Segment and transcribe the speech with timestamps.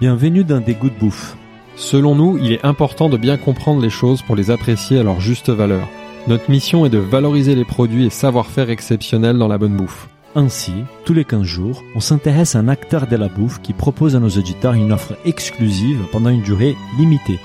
[0.00, 1.36] Bienvenue dans Des Goûts de Bouffe.
[1.76, 5.20] Selon nous, il est important de bien comprendre les choses pour les apprécier à leur
[5.20, 5.86] juste valeur.
[6.26, 10.08] Notre mission est de valoriser les produits et savoir-faire exceptionnels dans la bonne bouffe.
[10.34, 10.72] Ainsi,
[11.04, 14.20] tous les 15 jours, on s'intéresse à un acteur de la bouffe qui propose à
[14.20, 17.38] nos auditeurs une offre exclusive pendant une durée limitée.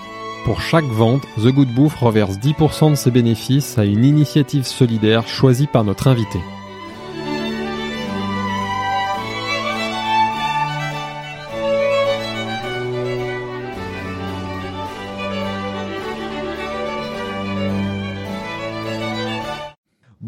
[0.46, 5.28] Pour chaque vente, The Good Bouffe reverse 10% de ses bénéfices à une initiative solidaire
[5.28, 6.40] choisie par notre invité.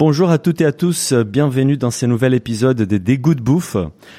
[0.09, 3.75] Bonjour à toutes et à tous, bienvenue dans ce nouvel épisode des Dégoûts de bouffe.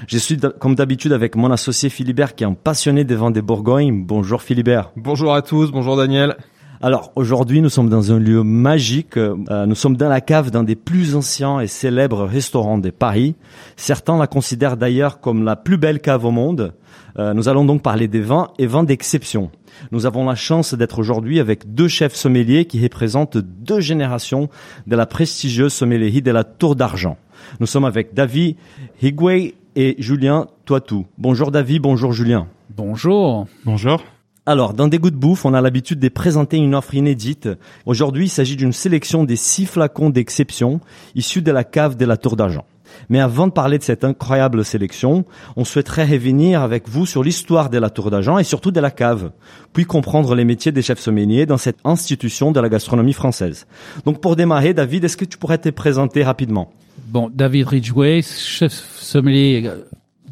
[0.06, 3.40] Je suis comme d'habitude avec mon associé Philibert qui est un passionné des vins des
[3.40, 4.04] Bourgognes.
[4.04, 4.92] Bonjour Philibert.
[4.96, 6.36] Bonjour à tous, bonjour Daniel.
[6.80, 10.62] Alors aujourd'hui nous sommes dans un lieu magique, euh, nous sommes dans la cave d'un
[10.62, 13.34] des plus anciens et célèbres restaurants de Paris.
[13.76, 16.74] Certains la considèrent d'ailleurs comme la plus belle cave au monde.
[17.18, 19.50] Euh, nous allons donc parler des vins et vins d'exception.
[19.90, 24.48] Nous avons la chance d'être aujourd'hui avec deux chefs sommeliers qui représentent deux générations
[24.86, 27.16] de la prestigieuse sommellerie de la Tour d'Argent.
[27.58, 28.56] Nous sommes avec David
[29.02, 31.06] Higway et Julien Toitou.
[31.18, 32.46] Bonjour David, bonjour Julien.
[32.76, 33.48] Bonjour.
[33.64, 34.00] Bonjour.
[34.48, 37.50] Alors, dans des goûts de bouffe, on a l'habitude de présenter une offre inédite.
[37.84, 40.80] Aujourd'hui, il s'agit d'une sélection des six flacons d'exception
[41.14, 42.64] issus de la cave de la Tour d'Argent.
[43.10, 47.68] Mais avant de parler de cette incroyable sélection, on souhaiterait revenir avec vous sur l'histoire
[47.68, 49.32] de la Tour d'Argent et surtout de la cave,
[49.74, 53.66] puis comprendre les métiers des chefs sommeliers dans cette institution de la gastronomie française.
[54.06, 56.72] Donc pour démarrer, David, est-ce que tu pourrais te présenter rapidement?
[57.08, 59.70] Bon, David Ridgway, chef sommelier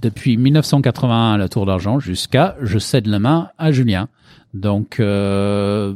[0.00, 4.08] depuis 1981 à la Tour d'Argent jusqu'à je cède la main à Julien.
[4.54, 5.94] Donc euh,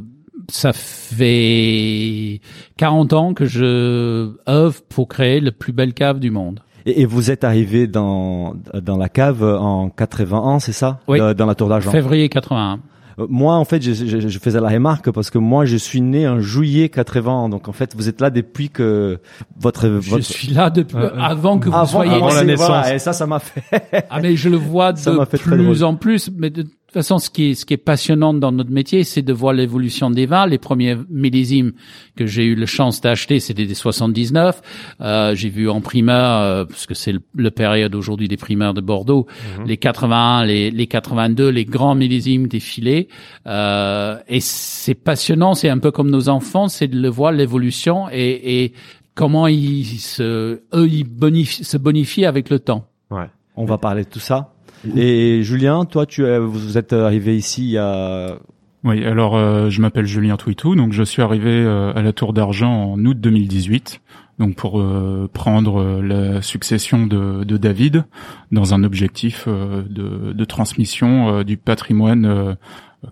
[0.49, 2.41] ça fait
[2.77, 6.59] 40 ans que je œuvre pour créer le plus belle cave du monde.
[6.85, 10.99] Et, vous êtes arrivé dans dans la cave en 81, c'est ça?
[11.07, 11.19] Oui.
[11.19, 11.91] Dans la Tour d'Argent.
[11.91, 12.79] Février 81.
[13.19, 16.01] Euh, Moi, en fait, je, je- je faisais la remarque parce que moi, je suis
[16.01, 17.49] né en juillet 80.
[17.49, 19.19] Donc, en fait, vous êtes là depuis que
[19.59, 19.83] votre...
[20.01, 20.23] Je votre...
[20.23, 22.13] suis là depuis Euh, avant que vous avant, soyez.
[22.13, 22.67] avant la naissance.
[22.67, 23.63] voilà, et ça, ça m'a fait.
[24.09, 26.29] Ah mais je le vois de plus en plus.
[26.37, 29.21] Mais de toute façon, ce qui est ce qui est passionnant dans notre métier, c'est
[29.21, 30.45] de voir l'évolution des vins.
[30.45, 31.71] Les premiers millésimes
[32.17, 34.61] que j'ai eu la chance d'acheter, c'était des 79.
[34.99, 38.73] Euh, j'ai vu en primeur, euh, parce que c'est le, le période aujourd'hui des primeurs
[38.73, 39.25] de Bordeaux,
[39.65, 43.07] les 81, les, les 82, les grands millésimes défiler.
[43.47, 45.53] Euh, et c'est passionnant.
[45.53, 48.73] C'est un peu comme nos enfants, c'est de le voir l'évolution et, et
[49.15, 52.85] comment ils se, eux, ils bonifient, se bonifient avec le temps.
[53.09, 53.29] Ouais.
[53.55, 54.50] On va parler de tout ça.
[54.95, 58.35] Et Julien, toi, tu es, vous êtes arrivé ici il y a...
[58.83, 62.33] Oui, alors euh, je m'appelle Julien Touitou, donc je suis arrivé euh, à la Tour
[62.33, 64.01] d'Argent en août 2018,
[64.39, 68.05] donc pour euh, prendre euh, la succession de, de David
[68.51, 72.53] dans un objectif euh, de, de transmission euh, du patrimoine euh,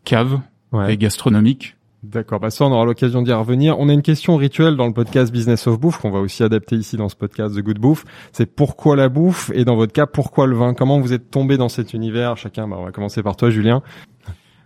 [0.06, 0.40] cave
[0.72, 0.94] Ouais.
[0.94, 1.76] et gastronomique.
[2.02, 3.78] D'accord, bah ça on aura l'occasion d'y revenir.
[3.78, 6.78] On a une question rituelle dans le podcast Business of Bouffe qu'on va aussi adapter
[6.78, 8.06] ici dans ce podcast The Good Bouffe.
[8.32, 9.52] C'est pourquoi la bouffe?
[9.54, 10.74] Et dans votre cas pourquoi le vin?
[10.74, 12.38] Comment vous êtes tombé dans cet univers?
[12.38, 13.82] Chacun, bah, on va commencer par toi Julien.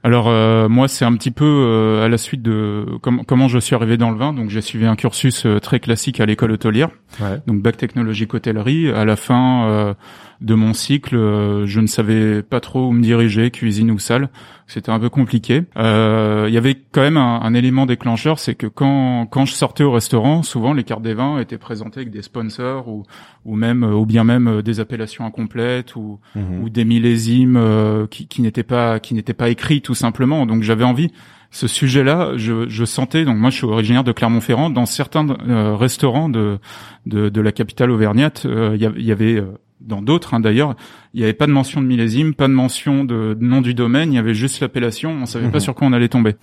[0.04, 3.58] Alors euh, moi c'est un petit peu euh, à la suite de com- comment je
[3.58, 6.52] suis arrivé dans le vin, donc j'ai suivi un cursus euh, très classique à l'école
[6.52, 6.90] hôtelière.
[7.22, 7.40] Ouais.
[7.48, 8.92] donc bac technologique hôtellerie.
[8.92, 9.94] À la fin euh,
[10.42, 14.28] de mon cycle, euh, je ne savais pas trop où me diriger, cuisine ou salle.
[14.74, 15.64] C'était un peu compliqué.
[15.78, 19.54] Euh, Il y avait quand même un, un élément déclencheur, c'est que quand quand je
[19.54, 23.04] sortais au restaurant, souvent les cartes des vins étaient présentées avec des sponsors ou
[23.46, 26.20] ou même euh, ou bien même euh, des appellations incomplètes ou
[26.64, 30.46] ou des millésimes euh, qui, qui n'étaient pas qui n'étaient pas écrits tout simplement.
[30.48, 31.12] Donc j'avais envie
[31.52, 35.76] ce sujet-là, je, je sentais donc moi je suis originaire de Clermont-Ferrand dans certains euh,
[35.76, 36.58] restaurants de,
[37.06, 39.52] de de la capitale auvergnate, euh, il y, a- il y avait euh,
[39.84, 40.76] dans d'autres hein, d'ailleurs,
[41.14, 43.74] il n'y avait pas de mention de millésime, pas de mention de, de nom du
[43.74, 45.62] domaine, il y avait juste l'appellation, on savait pas Mhm.
[45.64, 46.36] sur quoi on allait tomber.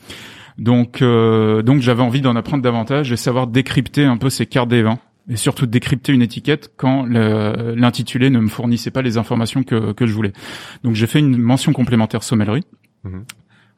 [0.58, 4.68] Donc euh, donc j'avais envie d'en apprendre davantage et savoir décrypter un peu ces cartes
[4.68, 4.98] des vins
[5.28, 10.06] et surtout décrypter une étiquette quand l'intitulé ne me fournissait pas les informations que, que
[10.06, 10.32] je voulais.
[10.84, 12.64] Donc j'ai fait une mention complémentaire sommellerie.
[13.04, 13.24] Mhm.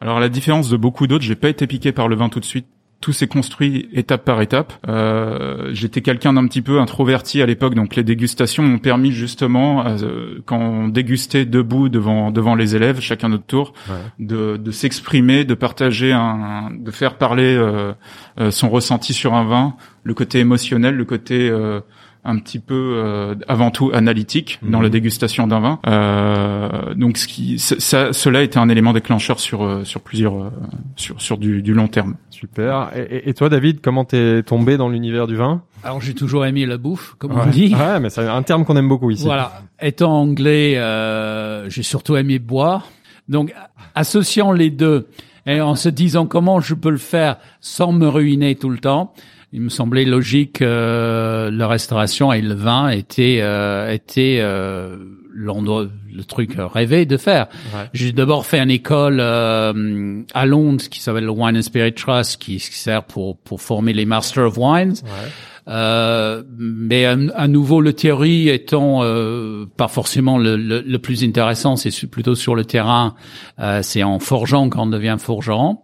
[0.01, 2.41] Alors à la différence de beaucoup d'autres, j'ai pas été piqué par le vin tout
[2.41, 2.67] de suite.
[3.03, 4.73] Tout s'est construit étape par étape.
[4.89, 9.85] Euh, J'étais quelqu'un d'un petit peu introverti à l'époque, donc les dégustations m'ont permis justement,
[9.87, 13.97] euh, quand on dégustait debout devant devant les élèves, chacun notre tour, Ouais.
[14.21, 17.93] de, de s'exprimer, de partager un, de faire parler euh,
[18.41, 21.81] euh, son ressenti sur un vin, le côté émotionnel, le côté euh,
[22.25, 24.85] un petit peu euh, avant tout analytique dans Mhm.
[24.85, 25.81] la dégustation d'un vin.
[25.89, 30.51] Euh, donc ce qui, ça, cela était un élément déclencheur sur euh, sur plusieurs euh,
[30.97, 32.15] sur sur du, du long terme.
[32.31, 32.91] Super.
[32.95, 35.63] Et, et- et toi David, comment t'es tombé dans l'univers du vin?
[35.83, 37.43] Alors j'ai toujours aimé la bouffe, comme ouais.
[37.45, 37.75] on dit.
[37.75, 39.25] Ouais, mais c'est un terme qu'on aime beaucoup ici.
[39.25, 39.63] Voilà.
[39.81, 42.87] Étant anglais, euh, j'ai surtout aimé boire.
[43.29, 43.53] Donc,
[43.95, 45.09] associant les deux
[45.47, 49.13] et en se disant comment je peux le faire sans me ruiner tout le temps,
[49.53, 54.97] il me semblait logique que la restauration et le vin étaient euh, étaient euh,
[55.35, 57.47] l'endroit, le truc rêvé de faire.
[57.75, 57.89] Ouais.
[57.93, 62.41] J'ai d'abord fait une école euh, à Londres qui s'appelle le Wine and Spirit Trust,
[62.41, 64.95] qui, qui sert pour pour former les Master of Wines.
[65.05, 65.31] Ouais.
[65.69, 71.23] Euh, mais à, à nouveau, le théorie étant euh, pas forcément le, le, le plus
[71.23, 73.15] intéressant, c'est su- plutôt sur le terrain.
[73.61, 75.79] Euh, c'est en forgeant qu'on devient forgeron.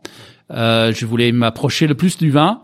[0.50, 2.60] Euh, je voulais m'approcher le plus du vin.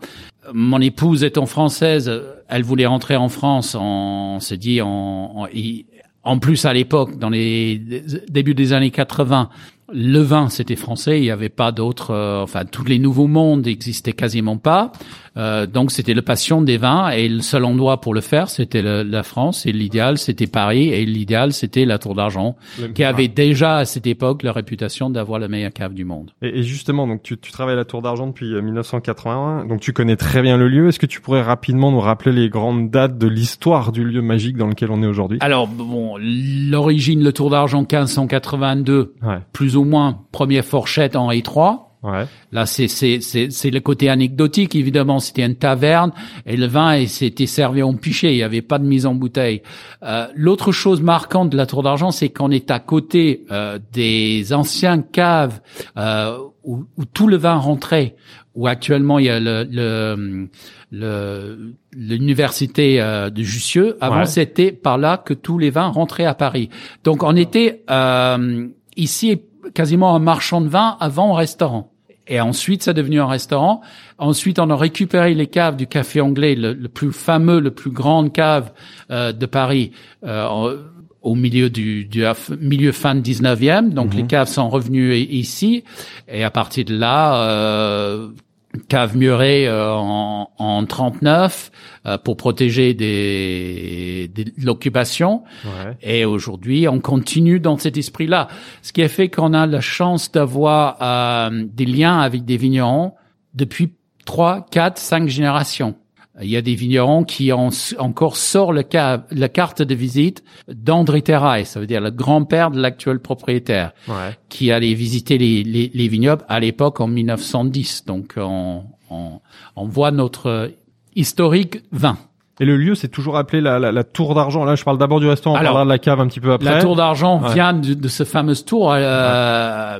[0.53, 2.11] Mon épouse étant française,
[2.47, 3.75] elle voulait rentrer en France.
[3.79, 5.85] On s'est dit, en, en, y-
[6.23, 7.81] en plus à l'époque, dans les
[8.29, 9.49] débuts des années 80,
[9.93, 11.19] le vin c'était français.
[11.19, 12.11] Il n'y avait pas d'autres.
[12.11, 14.91] euh, enfin, tous les nouveaux mondes n'existaient quasiment pas.
[15.37, 18.81] Euh, donc c'était le passion des vins et le seul endroit pour le faire c'était
[18.81, 22.55] la France et l'idéal c'était Paris et l'idéal c'était la Tour d'Argent
[22.93, 26.31] qui avait déjà à cette époque la réputation d'avoir la meilleure cave du monde.
[26.41, 29.81] Et, et justement, donc tu, tu travailles à la Tour d'Argent depuis euh, 1981, donc
[29.81, 30.87] tu connais très bien le lieu.
[30.87, 34.55] Est-ce que tu pourrais rapidement nous rappeler les grandes dates de l'histoire du lieu magique
[34.55, 35.37] dans lequel on est aujourd'hui?
[35.41, 41.75] Alors bon, l'origine le Tour d'Argent 1582, Ouais, plus ou moins première fourchette Henri III.
[42.03, 44.75] ouais, Là, c'est c'est c'est c'est le côté anecdotique.
[44.75, 46.11] Évidemment, c'était une taverne
[46.45, 48.31] et le vin et c'était servi en pichet.
[48.33, 49.61] Il n'y avait pas de mise en bouteille.
[50.03, 54.53] Euh, L'autre chose marquante de la Tour d'Argent, c'est qu'on est à côté euh, des
[54.53, 55.59] anciens caves
[55.97, 58.15] euh, où, où tout le vin rentrait.
[58.55, 60.47] Où actuellement il y a le le
[60.91, 63.97] le- l'université euh, de Jussieu.
[63.99, 64.25] Avant, Ouais.
[64.25, 66.69] c'était par là que tous les vins rentraient à Paris.
[67.03, 69.41] Donc, on était euh, ici
[69.73, 71.91] quasiment un marchand de vin avant un restaurant.
[72.27, 73.81] Et ensuite, ça est devenu un restaurant.
[74.17, 77.91] Ensuite, on a récupéré les caves du café anglais, le, le plus fameux, le plus
[77.91, 78.71] grande cave
[79.11, 79.91] euh, de Paris,
[80.23, 80.77] euh,
[81.21, 82.23] au milieu du, du
[82.59, 83.89] milieu fin 19e.
[83.89, 85.83] Donc, les caves sont revenues ici.
[86.27, 88.29] Et à partir de là, euh,
[88.77, 91.71] cave murée euh, en, en 39
[92.05, 95.43] euh, pour protéger des, des- de l'occupation.
[95.65, 95.97] ouais.
[96.01, 98.47] Et aujourd'hui, on continue dans cet esprit-là.
[98.81, 103.13] Ce qui a fait qu'on a la chance d'avoir euh, des liens avec des vignerons
[103.53, 103.93] depuis
[104.25, 105.95] trois, quatre, cinq générations.
[106.41, 110.43] Il y a des vignerons qui ont encore sort le ca- la carte de visite
[110.67, 114.37] d'André Terrail, ça veut dire le grand-père de l'actuel propriétaire, Ouais.
[114.49, 118.03] qui allait visiter les, les, les vignobles à l'époque en 1910.
[118.05, 119.39] Donc on, on,
[119.77, 120.67] on voit notre euh,
[121.15, 122.17] historique vin.
[122.59, 124.63] Et le lieu, c'est toujours appelé la, la, la Tour d'Argent.
[124.65, 126.53] Là, je parle d'abord du restaurant, on Alors, parlera de la cave un petit peu
[126.53, 126.69] après.
[126.73, 127.53] La tour d'argent Ouais.
[127.53, 128.99] vient de, de ce fameux tour euh,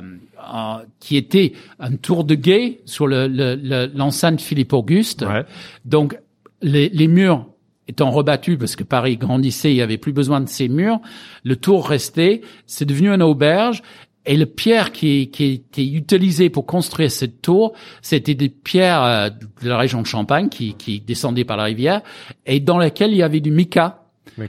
[1.00, 5.22] qui était un tour de guet sur le- le- le- l'enceinte Philippe Auguste.
[5.28, 5.44] Ouais.
[5.84, 6.18] Donc
[6.62, 7.46] les, les murs
[7.88, 10.98] étant rebattus parce que Paris grandissait, il y avait plus besoin de ces murs.
[11.44, 13.82] Le tour restait, c'est devenu une auberge.
[14.28, 19.28] Et le pierre qui, qui était utilisé pour construire cette tour, c'était des pierres euh,
[19.62, 22.00] de la région de Champagne qui, qui descendaient par la rivière
[22.44, 24.02] et dans lesquelles il y le mica.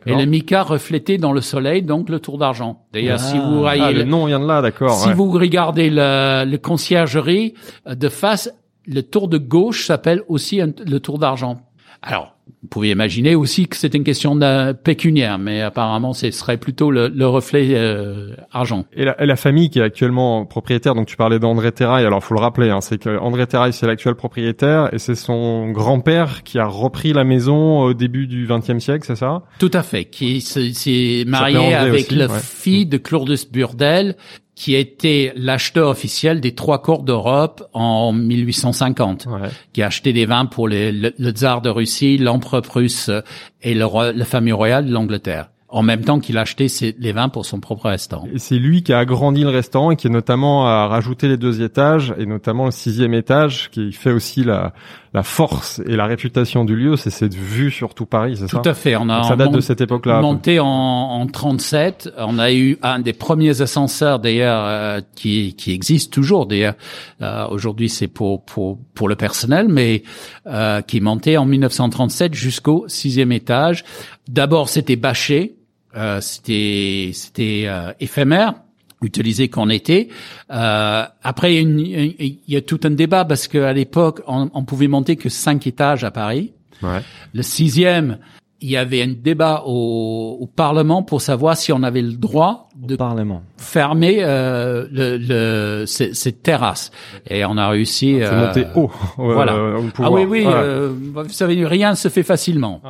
[0.08, 2.86] Et le mica reflétait dans le soleil, donc le tour d'argent.
[2.92, 4.98] D'ailleurs, si vous Ah, voyez le le- nom vient de là, d'accord.
[5.00, 5.14] si ouais.
[5.14, 7.54] vous regardez le, le conciergerie
[7.88, 8.52] euh, de face,
[8.88, 11.62] le tour de gauche s'appelle aussi un- le tour d'argent.
[12.02, 16.58] Alors, vous pouvez imaginer aussi que c'est une question de pécuniaire, mais apparemment, ce serait
[16.58, 18.86] plutôt le, le reflet euh, argent.
[18.94, 22.24] Et la, et la famille qui est actuellement propriétaire, donc tu parlais d'André Terrail, alors
[22.24, 26.44] faut le rappeler, hein, c'est que André Terrail c'est l'actuel propriétaire et c'est son grand-père
[26.44, 29.44] qui a repris la maison au début du XXe siècle, c'est ça?
[29.60, 32.40] Tout à fait, qui se- s'est marié avec aussi, la ouais.
[32.42, 34.16] fille de Claudius Burdel,
[34.60, 39.28] qui était l'acheteur officiel des trois cours d'Europe en 1850.
[39.30, 39.50] Ouais.
[39.72, 43.22] qui a acheté des vins pour les- le, le tsar de Russie, l'empereur prusse euh,
[43.62, 43.86] et le
[44.18, 45.50] la famille royale de l'Angleterre.
[45.70, 48.26] En même temps qu'il a acheté ses- les vins pour son propre restaurant.
[48.34, 51.38] Et c'est lui qui a agrandi le restaurant et qui est notamment a rajouté les
[51.38, 54.74] deux étages et notamment le sixième étage qui fait aussi la,
[55.18, 58.60] la force et la réputation du lieu, c'est cette vue sur tout Paris, c'est ça
[58.60, 58.96] Tout à fait.
[58.96, 60.22] On a Donc ça date de cette époque-là.
[60.22, 62.14] monté en, en 37.
[62.20, 66.76] On a eu un des premiers ascenseurs d'ailleurs euh, qui, qui existe toujours d'ailleurs.
[67.24, 70.04] Euh, Aujourd'hui c'est pour, pour, pour le personnel, mais
[70.46, 73.86] euh, qui monté en 1937 jusqu'au sixième étage.
[74.28, 75.56] D'abord c'était bâché,
[75.96, 78.54] euh, c'était c'était euh, éphémère
[79.02, 80.10] utilisé qu'en été.
[80.52, 84.22] Euh, après, il y, a une- il y a tout un débat parce qu'à l'époque,
[84.28, 86.54] on, on pouvait monter que cinq étages à Paris.
[86.82, 87.02] Ouais.
[87.34, 88.18] Le sixième,
[88.60, 92.70] il y avait un débat au, au Parlement pour savoir si on avait le droit
[92.84, 93.44] Au de Parlement.
[93.58, 96.90] fermer euh, le, le, ce- cette terrasse.
[97.30, 98.16] Et on a réussi.
[98.20, 98.90] C'est euh, monté haut.
[99.18, 99.54] voilà.
[100.00, 100.44] Ah oui, oui.
[100.44, 100.52] Ouais.
[100.56, 102.82] euh, vous savez, rien ne se fait facilement.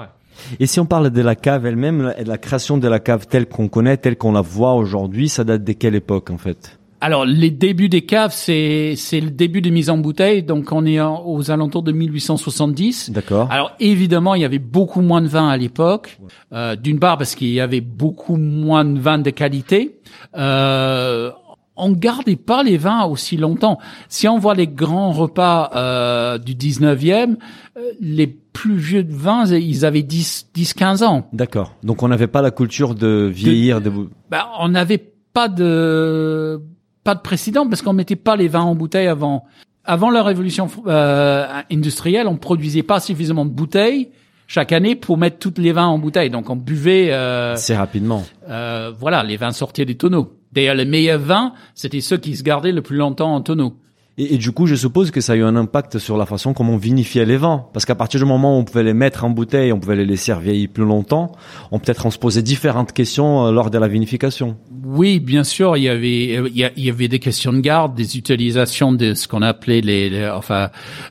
[0.60, 3.48] Et si on parle de la cave elle-même, la, la création de la cave telle
[3.48, 6.77] qu'on connaît, telle qu'on la voit aujourd'hui, ça date de quelle époque en fait?
[7.00, 10.41] Alors, les débuts des caves, c'est c'est le début des mises en bouteille.
[10.41, 13.12] Donc, on est en- aux alentours de 1870.
[13.12, 13.48] D'accord.
[13.51, 16.17] Alors, évidemment, il y avait beaucoup moins de vin à l'époque.
[16.53, 20.00] Euh, D'une part, parce qu'il y avait beaucoup moins de vins de qualité.
[20.36, 21.29] Euh,
[21.75, 23.77] on gardait pas les vins aussi longtemps.
[24.10, 27.36] Si on voit les grands repas euh, du 19e,
[27.77, 28.25] euh, les
[28.57, 31.29] plus vieux de vins, ils avaient 10, 10 15 ans.
[31.31, 31.75] D'accord.
[31.83, 33.81] Donc on n'avait pas la culture de vieillir.
[33.81, 33.91] De...
[34.31, 36.59] Ben, on n'avait pas de
[37.03, 39.45] pas de précédent parce qu'on mettait pas les vins en bouteille avant.
[39.85, 44.09] Avant la révolution euh, industrielle, on produisait pas suffisamment de bouteilles
[44.47, 46.31] chaque année pour mettre toutes les vins en bouteille.
[46.31, 48.25] Donc on buvait, euh, Assez rapidement.
[48.49, 50.33] euh, voilà, les vins sortaient des tonneaux.
[50.51, 53.75] D'ailleurs, les meilleurs vins, c'était ceux qui se gardaient le plus longtemps en tonneau.
[54.19, 56.74] Et, du coup, je suppose que ça a eu un impact sur la façon comment
[56.74, 57.65] on vinifiait les vins.
[57.71, 60.05] Parce qu'à partir du moment où on pouvait les mettre en bouteille, on pouvait les
[60.07, 61.33] laisser vieillir plus longtemps,
[61.71, 64.57] on peut-être on se posait différentes questions euh, lors de la vinification.
[64.83, 68.17] Oui, bien sûr, il y avait a- il y avait des questions de garde, des
[68.17, 70.69] utilisations de ce qu'on appelait les, enfin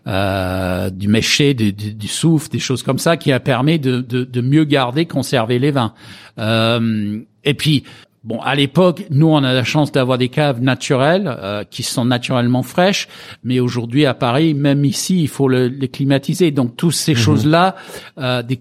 [0.08, 4.00] euh, du méché, du, du, du soufre, des choses comme ça qui a permis de,
[4.00, 5.92] de, de mieux garder, conserver les vins.
[6.38, 7.84] Euh, et puis
[8.26, 12.04] Bon, à l'époque, nous, on a la chance d'avoir des caves naturelles euh, qui sont
[12.04, 13.06] naturellement fraîches,
[13.44, 16.50] mais aujourd'hui à Paris, même ici, il faut le, les climatiser.
[16.50, 17.76] Donc, toutes ces choses-là,
[18.18, 18.60] euh, des,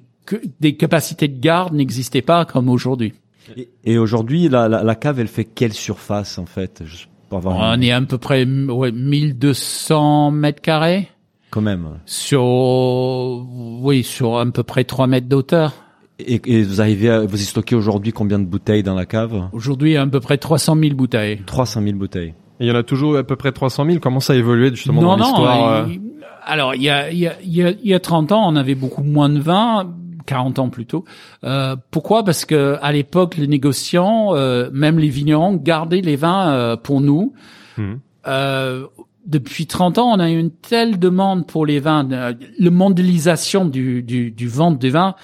[0.60, 3.14] des capacités de garde n'existaient pas comme aujourd'hui.
[3.58, 6.84] Et, et aujourd'hui, la, la, la cave, elle fait quelle surface en fait
[7.30, 11.10] pour avoir On est à peu près ouais, 1200 mètres carrés
[11.50, 11.88] quand même.
[12.06, 15.85] sur, oui, sur à peu près 3 mètres d'auteur.
[16.20, 19.50] Et, et vous arrivez à vous y stocker aujourd'hui combien de bouteilles dans la cave?
[19.52, 21.42] Aujourd'hui, à peu près 300 000 bouteilles.
[21.46, 22.34] 300 000 bouteilles.
[22.60, 24.00] Et il y en a toujours à peu près 300 000.
[24.00, 25.26] Comment ça a évolué justement non, dans non.
[25.26, 25.86] l'histoire euh,
[26.46, 28.48] Alors, il y a, il y, a, il y, a, il y a 30 ans,
[28.48, 29.94] on avait beaucoup moins de vin.
[30.26, 31.06] 40 ans plutôt.
[31.44, 32.24] Euh, pourquoi?
[32.24, 37.02] Parce que à l'époque, les négociants, euh, même les vignerons, gardaient les vins euh, pour
[37.02, 37.34] nous.
[37.78, 38.00] Mhm.
[39.26, 42.08] Depuis 30 ans, on a eu une telle demande pour les vins.
[42.12, 45.16] euh, Le mondialisation du, du, du vente des vins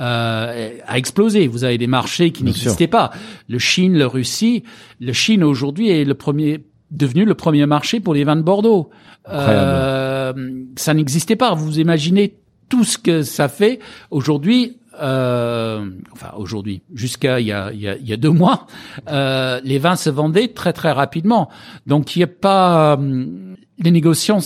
[0.00, 1.46] euh, a explosé.
[1.46, 3.10] Vous avez des marchés qui n'existaient pas.
[3.48, 4.64] Le Chine, le Russie.
[5.00, 8.90] Le Chine aujourd'hui est le premier devenu le premier marché pour les vins de Bordeaux.
[9.28, 10.32] Euh,
[10.76, 11.54] ça n'existait pas.
[11.54, 12.36] Vous imaginez
[12.68, 13.78] tout ce que ça fait
[14.10, 14.78] aujourd'hui.
[15.00, 18.66] Euh, enfin aujourd'hui, jusqu'à il il il y a deux mois,
[19.08, 21.50] euh, les vins se vendaient très très rapidement.
[21.86, 24.38] Donc il n'y a pas hum, les négociants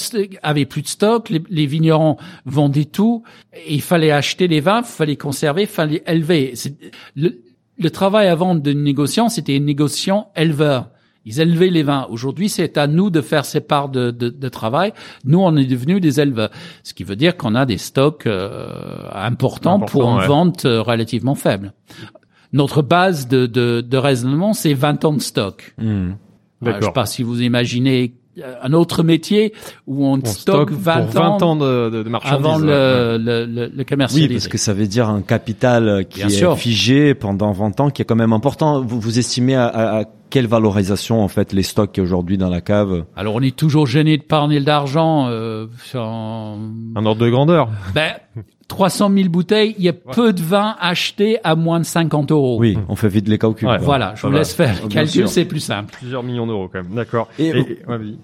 [0.42, 4.86] avaient plus de stock, les, vignerons vendaient tout, et il fallait acheter les vins, il
[4.86, 6.54] fallait conserver, il fallait élever.
[7.14, 7.42] Le,
[7.78, 10.90] le travail avant de négociant, c'était négociant éleveur.
[11.28, 12.06] Ils élevaient les vins.
[12.10, 14.92] Aujourd'hui, c'est à nous de faire ces parts de, de, de travail.
[15.24, 16.50] Nous, on est devenus des éleveurs.
[16.82, 18.68] Ce qui veut dire qu'on a des stocks euh,
[19.12, 20.26] importants Important, pour une ouais.
[20.26, 21.72] vente euh, relativement faible.
[22.54, 25.74] Notre base de, de, de raisonnement, c'est 20 ans de stock.
[25.82, 26.10] Euh,
[26.64, 29.52] je sais pas si vous imaginez euh, un autre métier
[29.86, 32.46] où on, On stocke stocke 20, pour 20 ans de, de, de marchandises.
[32.46, 36.20] avant le, le, le, le Oui, parce que ça veut dire un capital euh, qui
[36.20, 36.56] Bien est sûr.
[36.56, 38.80] figé pendant 20 ans, qui est quand même important.
[38.80, 42.06] Vous, vous estimez à, à- à quelle valorisation en fait les stocks qu'il y a
[42.06, 45.26] aujourd'hui dans la cave Alors on est toujours gêné de parler d'argent.
[45.28, 47.70] Euh, sur- Un ordre de grandeur.
[47.94, 48.12] ben,
[48.68, 52.58] 300 000 bouteilles, il y a peu de vin acheté à moins de 50 euros.
[52.60, 53.66] Oui, on fait vite les calculs.
[53.66, 53.78] Ouais.
[53.78, 54.38] Voilà, je vous va.
[54.40, 55.94] laisse faire le calcul, c'est plus simple.
[55.98, 56.94] Plusieurs millions d'euros quand même.
[56.94, 57.28] D'accord.
[57.38, 57.52] Et-.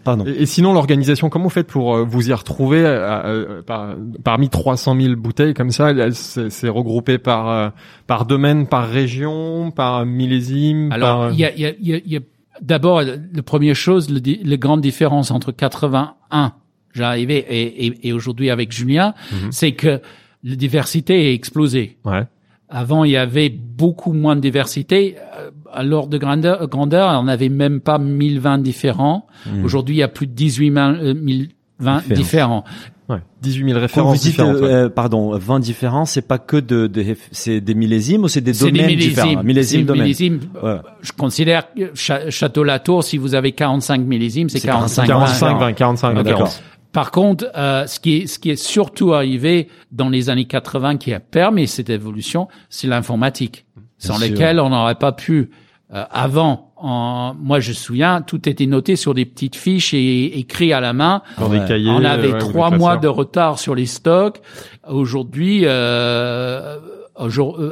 [0.05, 0.27] Pardon.
[0.27, 3.95] Et, et sinon, l'organisation, comment vous faites pour euh, vous y retrouver euh, euh, par-
[4.23, 7.69] parmi 300 000 bouteilles comme ça C'est c'est regroupé par euh,
[8.07, 10.93] par domaine, par région, par millésime.
[10.93, 12.21] Alors, il y a, il y a, il y a, y a-
[12.61, 16.53] d'abord, la première chose, le, la grande différence entre 81,
[16.93, 19.51] j'arrivais, et, et, et aujourd'hui avec Julien, Mhm.
[19.53, 20.01] c'est que
[20.45, 21.97] la diversité a explosé.
[22.05, 22.25] Ouais.
[22.69, 25.17] Avant, il y avait beaucoup moins de diversité.
[25.39, 29.27] Euh, à l'ordre de grandeur, grandeur on n'avait même pas 1020 différents.
[29.47, 29.65] Hmm.
[29.65, 32.65] Aujourd'hui, il y a plus de 18 000, euh, 1020 différents.
[33.09, 33.19] Ouais.
[33.43, 34.57] 18 000 références différentes.
[34.57, 38.55] Euh, pardon, 20 différents, c'est pas que de, de c'est des millésimes ou c'est des
[38.55, 39.43] domaines des millésimes, différents?
[39.43, 40.03] Millésimes, domaines.
[40.03, 40.77] Millésimes, ouais.
[41.03, 46.39] Je considère Château-la-Tour, si vous avez 45 millésimes, c'est 45, 45, 20, 45, 20, 45,
[46.39, 50.47] 20, par contre, euh, ce qui est ce qui est surtout arrivé dans les années
[50.47, 53.67] 80 qui a permis cette évolution, c'est l'informatique,
[53.99, 54.31] sans sûr.
[54.31, 55.51] lequel on n'aurait pas pu
[55.93, 56.71] euh, avant.
[56.77, 60.81] En, moi, je me souviens, tout était noté sur des petites fiches et écrit à
[60.81, 61.23] la main.
[61.39, 61.59] Dans Ouais.
[61.61, 61.91] des cahiers.
[61.91, 64.41] on avait ouais, trois mois de retard sur les stocks.
[64.89, 66.79] Aujourd'hui, aujourd- euh,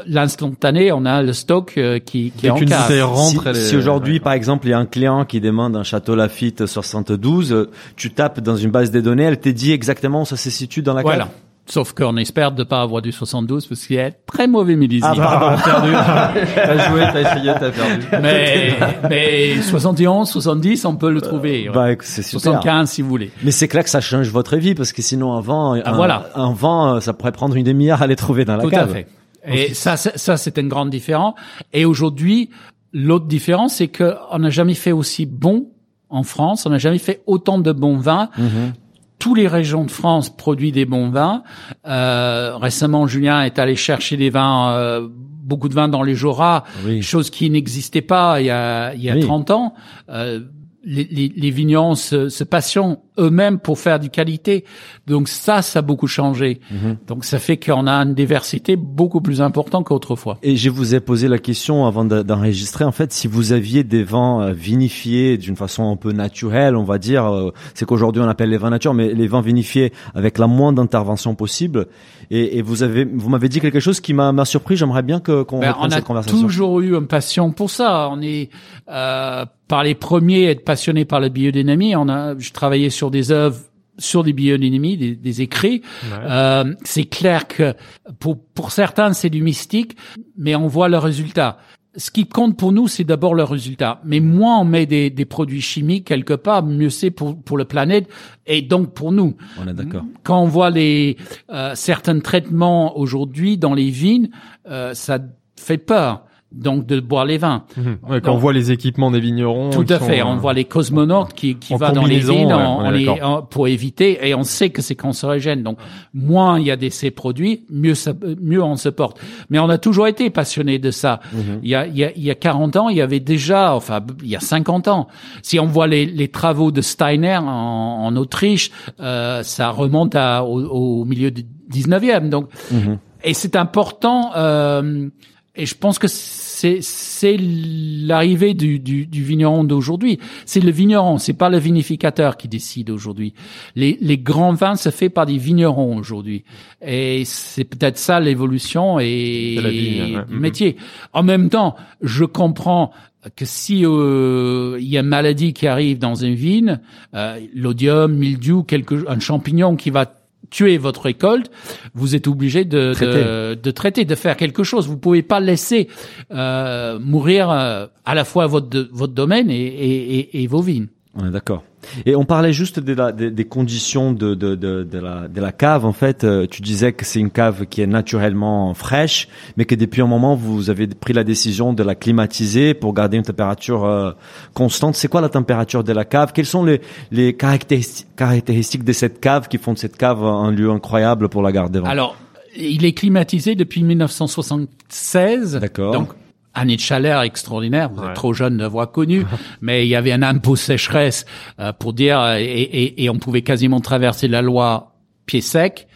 [0.06, 2.86] l'instantané, on a le stock euh, qui, qui est en cave.
[3.26, 4.20] Si, est- si aujourd'hui, ouais.
[4.20, 8.12] par exemple, il y a un client qui demande un château Lafitte 72, euh, tu
[8.12, 10.94] tapes dans une base de données, elle te dit exactement où ça se situe dans
[10.94, 11.24] la Voilà.
[11.24, 11.32] cave.
[11.64, 15.06] Sauf qu'on espère de pas avoir du 72 parce qu'il est très mauvais millésime.
[15.16, 15.62] Ah, pardon.
[15.62, 15.92] perdu.
[16.56, 18.06] t'as joué, t'as essayé, t'as perdu.
[18.20, 18.74] mais,
[19.08, 21.68] mais 71, 70, on peut le trouver.
[21.68, 21.74] ouais.
[21.74, 22.40] Bah, c'est super.
[22.40, 23.30] 75 si vous voulez.
[23.44, 26.30] Mais c'est clair que ça change votre vie parce que sinon avant, un, voilà.
[26.34, 28.90] un vent, euh, ça pourrait prendre une demi-heure à les trouver dans la Tout cave.
[28.90, 29.06] à fait.
[29.46, 31.34] Et ça, ça, c'est une grande différence.
[31.72, 32.50] Et aujourd'hui,
[32.92, 35.68] l'autre différence, c'est qu'on n'a jamais fait aussi bon
[36.08, 36.66] en France.
[36.66, 38.28] On n'a jamais fait autant de bons vins.
[38.38, 38.72] Mhm.
[39.18, 41.42] Tous les régions de France produisent des bons vins.
[41.86, 46.64] Euh, récemment, Julien est allé chercher des vins, euh, beaucoup de vins dans les Jura,
[46.84, 47.02] Oui.
[47.02, 49.20] chose qui n'existait pas il y a, il y a Oui.
[49.20, 49.74] 30 ans.
[50.08, 50.40] Euh,
[50.84, 54.64] les, les, les vignerons se, se passionnent eux-mêmes pour faire du qualité.
[55.06, 56.60] Donc ça, ça a beaucoup changé.
[56.70, 56.96] Mhm.
[57.06, 60.38] Donc ça fait qu'on a une diversité beaucoup plus importante qu'autrefois.
[60.42, 63.84] Et je vous ai posé la question avant de- d'enregistrer, en fait, si vous aviez
[63.84, 68.22] des vins euh, vinifiés d'une façon un peu naturelle, on va dire, euh, c'est qu'aujourd'hui
[68.22, 71.86] on appelle les vins nature, mais les vins vinifiés avec la moindre intervention possible.
[72.30, 74.76] Et, et vous avez, vous m'avez dit quelque chose qui m'a surpris.
[74.76, 76.40] J'aimerais bien que qu'on Ben, reprenne on a cette conversation.
[76.40, 78.08] toujours eu une passion pour ça.
[78.10, 78.48] On est
[78.90, 81.94] euh, par les premiers à être passionnés par la biodynamie.
[81.96, 83.58] On a, je travaillais sur des œuvres
[83.98, 85.82] sur des biodynamies, des, des écrits.
[86.12, 87.74] Euh, c'est clair que
[88.20, 89.96] pour pour certains c'est du mystique,
[90.36, 91.58] mais on voit le résultat.
[91.94, 94.00] Ce qui compte pour nous, c'est d'abord le résultat.
[94.02, 97.66] Mais moins on met des, des produits chimiques quelque part, mieux c'est pour pour la
[97.66, 98.08] planète
[98.46, 100.04] et donc pour nous On est d'accord.
[100.22, 101.18] quand on voit les
[101.50, 104.30] euh, certains traitements aujourd'hui dans les vignes,
[104.68, 105.18] euh, ça
[105.60, 106.24] fait peur.
[106.54, 107.64] Donc de boire les vins.
[107.76, 107.98] Mhm.
[108.08, 109.70] Ouais, quand on voit les équipements des vignerons.
[109.70, 110.20] Tout à fait.
[110.20, 112.84] euh, On voit les cosmonautes qui, qui va dans les combinaison, vignes ouais, en- on
[112.84, 113.30] est en les- d'accord.
[113.30, 115.62] en- pour éviter, et on sait que c'est cancérigène.
[115.62, 115.78] Donc
[116.14, 119.18] moins il y a de ces produits, mieux ça, mieux on se porte.
[119.50, 121.20] Mais on a toujours été passionné de ça.
[121.32, 121.60] Mhm.
[121.62, 123.74] Il y a il y a il y a 40 ans, il y avait déjà,
[123.74, 125.08] enfin il y a 50 ans.
[125.42, 130.44] Si on voit les, les travaux de Steiner en, en Autriche, euh, ça remonte à,
[130.44, 130.60] au,
[131.00, 132.28] au milieu du 19e.
[132.28, 132.98] Donc Mhm.
[133.24, 134.30] et c'est important.
[134.36, 135.08] Euh,
[135.54, 140.18] et je pense que c'est c'est l'arrivée du, du, du vigneron d'aujourd'hui.
[140.46, 143.34] C'est le vigneron, c'est pas le vinificateur qui décide aujourd'hui.
[143.74, 146.44] Les, les grands vins se fait par des vignerons aujourd'hui.
[146.80, 150.24] Et c'est peut-être ça l'évolution et, ouais.
[150.24, 150.40] du Mhm.
[150.40, 150.76] métier.
[151.12, 152.92] En même temps, je comprends
[153.36, 156.80] que si euh, il y a une maladie qui arrive dans une vigne,
[157.14, 160.06] euh, l'odium, mildiou, quelque un champignon qui va
[160.52, 161.50] tuer votre récolte,
[161.94, 164.86] vous êtes obligé de, de, de traiter, de faire quelque chose.
[164.86, 165.88] Vous pouvez pas laisser
[166.30, 170.86] euh, mourir euh, à la fois votre votre domaine et, et, et, et vos vignes.
[171.14, 171.62] On est d'accord.
[172.06, 175.84] Et on parlait juste de la- des- des conditions de, de, la, de la cave.
[175.84, 179.74] En fait, Euh, tu disais que c'est une cave qui est naturellement fraîche, mais que
[179.74, 183.84] depuis un moment, vous avez pris la décision de la climatiser pour garder une température
[183.84, 184.12] euh,
[184.54, 184.94] constante.
[184.94, 186.32] C'est quoi la température de la cave?
[186.32, 190.50] Quelles sont les, les caractéristiques, caractéristiques de cette cave qui font de cette cave un
[190.50, 192.16] lieu incroyable pour la garder Alors,
[192.56, 195.58] il est climatisé depuis 1976.
[195.60, 195.92] D'accord.
[195.92, 196.08] Donc,
[196.54, 197.88] année de chaleur extraordinaire.
[197.90, 198.08] Vous Ouais.
[198.08, 199.24] êtes trop jeune d'avoir connu,
[199.60, 201.24] mais il y avait un impôt sécheresse
[201.60, 204.94] euh, pour dire euh, et, et, et on pouvait quasiment traverser la loi
[205.26, 205.86] pied sec.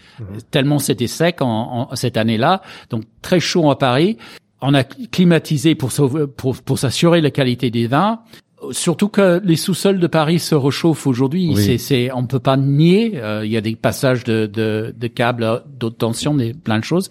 [0.51, 2.63] Tellement c'était sec en, en- cette année-là.
[2.91, 4.17] Donc très chaud à Paris.
[4.63, 8.21] On a climatisé pour sauver- pour, pour s'assurer la qualité des vins.
[8.71, 11.51] Surtout que les sous-sols de Paris se réchauffent aujourd'hui.
[11.55, 11.63] Oui.
[11.63, 13.13] C'est, c'est, on peut pas nier.
[13.17, 16.85] euh, Il y a des passages de, de, de câbles d'haute tension, des plein de
[16.85, 17.11] choses,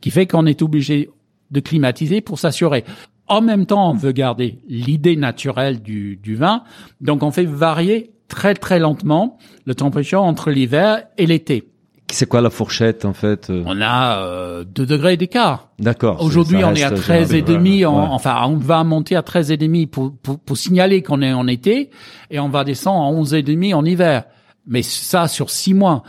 [0.00, 1.10] qui fait qu'on est obligé
[1.50, 2.84] de climatiser pour s'assurer.
[3.28, 6.62] En même temps, on veut garder l'idée naturelle du, du vin,
[7.00, 11.64] donc on fait varier très très lentement la température entre l'hiver et l'été.
[12.12, 13.64] C'est quoi la fourchette en fait euh?
[13.66, 15.70] On a euh, 2 degrés d'écart.
[15.80, 16.22] D'accord.
[16.22, 17.84] Aujourd'hui, on est à reste 13 et demi.
[17.84, 17.92] Ouais.
[17.92, 21.48] Enfin, on va monter à 13 et demi pour, pour, pour signaler qu'on est en
[21.48, 21.90] été,
[22.30, 24.24] et on va descendre à 11 et demi en hiver.
[24.68, 26.04] Mais ça sur six mois.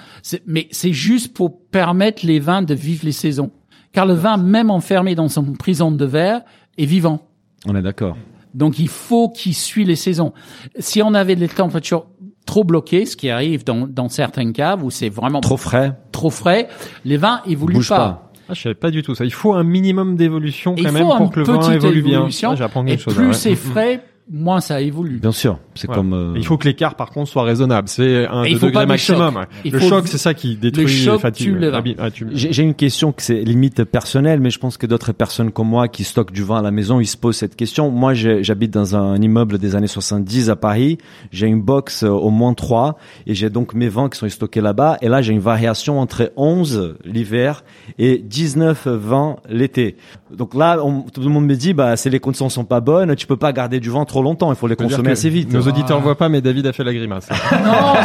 [0.46, 3.52] Mais c'est juste pour permettre les vins de vivre les saisons.
[3.98, 6.42] Car le vin, même enfermé dans son prison de verre,
[6.78, 7.22] est vivant.
[7.66, 8.16] On est d'accord.
[8.54, 10.34] Donc il faut qu'il suit les saisons.
[10.78, 12.06] Si on avait des températures
[12.46, 15.94] trop bloquées, ce qui arrive dans, dans certaines caves où c'est vraiment Trop frais.
[16.12, 16.68] trop frais,
[17.06, 17.98] les vins évoluent Bouge pas.
[17.98, 18.32] pas.
[18.50, 19.26] Ah, je savais pas du tout ça.
[19.26, 22.28] Il faut un minimum d'évolution quand même pour que le vin évolue bien.
[22.44, 23.16] Ah, et chose.
[23.16, 23.34] plus ouais.
[23.34, 25.20] c'est frais, moins ça évolue.
[25.20, 25.60] Bien sûr.
[25.76, 25.96] C'est Ouais.
[25.96, 26.14] comme.
[26.14, 27.88] euh, Il faut que l'écart par contre soit raisonnable.
[27.88, 29.34] C'est un de maximum.
[29.34, 29.42] choc.
[29.42, 29.48] ouais.
[29.66, 31.54] Il Le choc, c'est ça qui détruit le choc fatigue.
[31.56, 31.74] le.
[31.74, 35.12] Ah, ah, tu- J'ai une question que c'est limite personnelle, mais je pense que d'autres
[35.14, 37.90] personnes comme moi qui stockent du vin à la maison, ils se posent cette question.
[37.92, 40.98] Moi, j'habite dans un immeuble des années 70 à Paris.
[41.32, 44.62] J'ai une box euh, au moins 3 et j'ai donc mes vins qui sont stockés
[44.62, 44.98] là-bas.
[45.02, 47.64] Et là, j'ai une variation entre 11 l'hiver
[47.98, 49.96] et 19 vins l'été.
[50.32, 53.16] Donc là, on- tout le monde me dit, bah, c'est les conditions sont pas bonnes,
[53.16, 55.52] tu peux pas garder du vin trop longtemps, il faut les consommer assez vite.
[55.52, 57.28] Nos auditeurs voient pas, mais David a fait la grimace.
[57.64, 57.96] Non,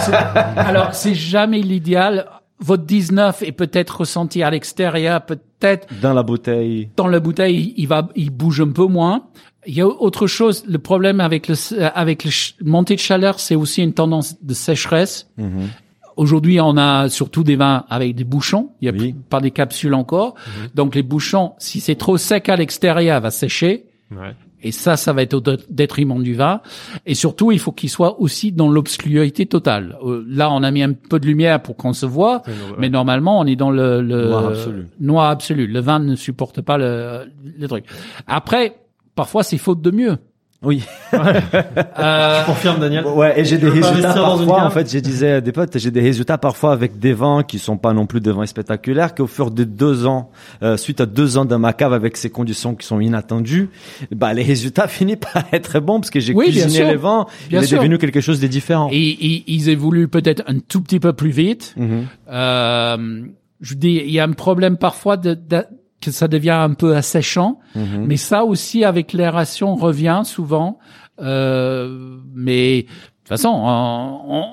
[0.56, 2.26] alors c'est jamais l'idéal.
[2.60, 6.90] votre 19 est peut-être ressenti à l'extérieur, peut-être Dans la bouteille.
[6.96, 9.24] dans la bouteille, il va, il bouge un peu moins.
[9.66, 10.64] Il y a autre chose.
[10.68, 11.54] Le problème avec le,
[11.96, 12.30] avec le
[12.64, 15.28] montée de chaleur, c'est aussi une tendance de sécheresse.
[15.38, 15.68] Mhm.
[16.16, 18.70] Aujourd'hui, on a surtout des vins avec des bouchons.
[18.80, 18.98] Il y a Oui.
[18.98, 20.34] plus- pas des capsules encore.
[20.74, 23.86] Donc les bouchons, si c'est trop sec à l'extérieur, va sécher.
[24.16, 24.34] Ouais.
[24.64, 26.60] Et ça, ça va être au dé- détriment du vin.
[27.04, 29.96] Et surtout, il faut qu'il soit aussi dans l'obscurité totale.
[30.04, 32.42] Euh, là, on a mis un peu de lumière pour qu'on se voit,
[32.78, 34.86] mais normalement, on est dans le, le Noir absolu.
[35.00, 35.66] noir absolu.
[35.66, 37.86] Le vin ne supporte pas le, le truc.
[38.28, 38.76] Après,
[39.16, 40.16] parfois, c'est faute de mieux.
[40.62, 40.84] Oui.
[41.12, 43.04] Euh, Confirme Daniel.
[43.06, 44.64] Ouais, et j'ai des résultats parfois.
[44.64, 47.58] En fait, je disais à des potes, j'ai des résultats parfois avec des vins qui
[47.58, 50.30] sont pas non plus des vins spectaculaires, qu'au fur de deux ans,
[50.62, 53.70] euh, suite à deux ans dans ma cave avec ces conditions qui sont inattendues,
[54.14, 56.86] bah les résultats finissent par être bons parce que j'ai Oui, bien cuisiné sûr.
[56.88, 57.78] les vins, Bien il est sûr.
[57.78, 58.88] devenu quelque chose de différent.
[58.92, 61.74] et, et ils évoluent peut-être un tout petit peu plus vite.
[61.76, 62.06] Mhm.
[62.30, 63.22] Euh,
[63.60, 65.64] je dis, il y a un problème parfois de, de-
[66.02, 68.04] que ça devient un peu asséchant, Mhm.
[68.06, 70.78] mais ça aussi avec l'aération revient souvent.
[71.20, 74.44] Euh, mais de toute façon, on- on-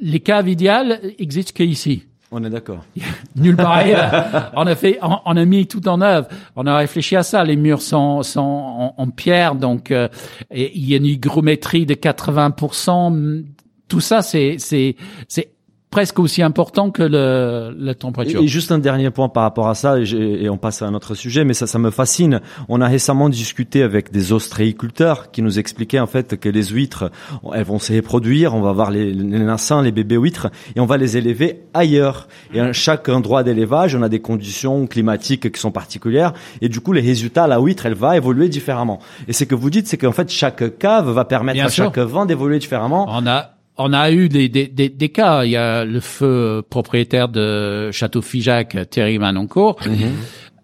[0.00, 2.04] les caves idéales existent qu'ici.
[2.30, 2.84] On est d'accord.
[3.36, 4.50] Nulle part ailleurs.
[4.54, 6.28] on a fait, on, on a mis tout en œuvre.
[6.56, 7.42] On a réfléchi à ça.
[7.42, 10.08] Les murs sont, sont en, en pierre, donc euh,
[10.50, 13.44] et il y a une hygrométrie de 80%.
[13.88, 14.96] Tout ça, c'est, c'est,
[15.28, 15.52] c'est
[15.90, 18.40] presque aussi important que le, la température.
[18.40, 20.86] Et, et juste un dernier point par rapport à ça, et, et on passe à
[20.86, 22.40] un autre sujet, mais ça, ça me fascine.
[22.68, 27.10] On a récemment discuté avec des ostréiculteurs qui nous expliquaient en fait que les huîtres,
[27.54, 30.86] elles vont se reproduire, on va voir les, les naissants, les bébés huîtres, et on
[30.86, 32.28] va les élever ailleurs.
[32.52, 36.80] Et à chaque endroit d'élevage, on a des conditions climatiques qui sont particulières, et du
[36.80, 38.98] coup, les résultats, la huître, elle va évoluer différemment.
[39.26, 41.84] Et ce que vous dites, c'est qu'en fait, chaque cave va permettre Bien à sûr.
[41.86, 43.06] chaque vin d'évoluer différemment.
[43.08, 45.44] On a on a eu des, des, des, des cas.
[45.44, 49.78] Il y a le feu propriétaire de Château Figeac, Thierry Manoncourt,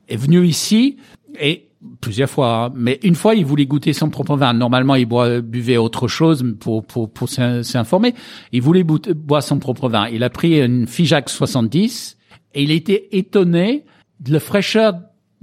[0.09, 0.97] est venu ici
[1.41, 1.69] et
[2.01, 4.53] plusieurs fois, hein, mais une fois il voulait goûter son propre vin.
[4.55, 8.15] Normalement, il boit, buvait autre chose pour pour pour s'in- s'informer.
[8.53, 10.09] Il voulait boire son propre vin.
[10.09, 12.17] Il a pris une Figeac 70
[12.55, 13.85] et il était étonné
[14.21, 14.95] de la fraîcheur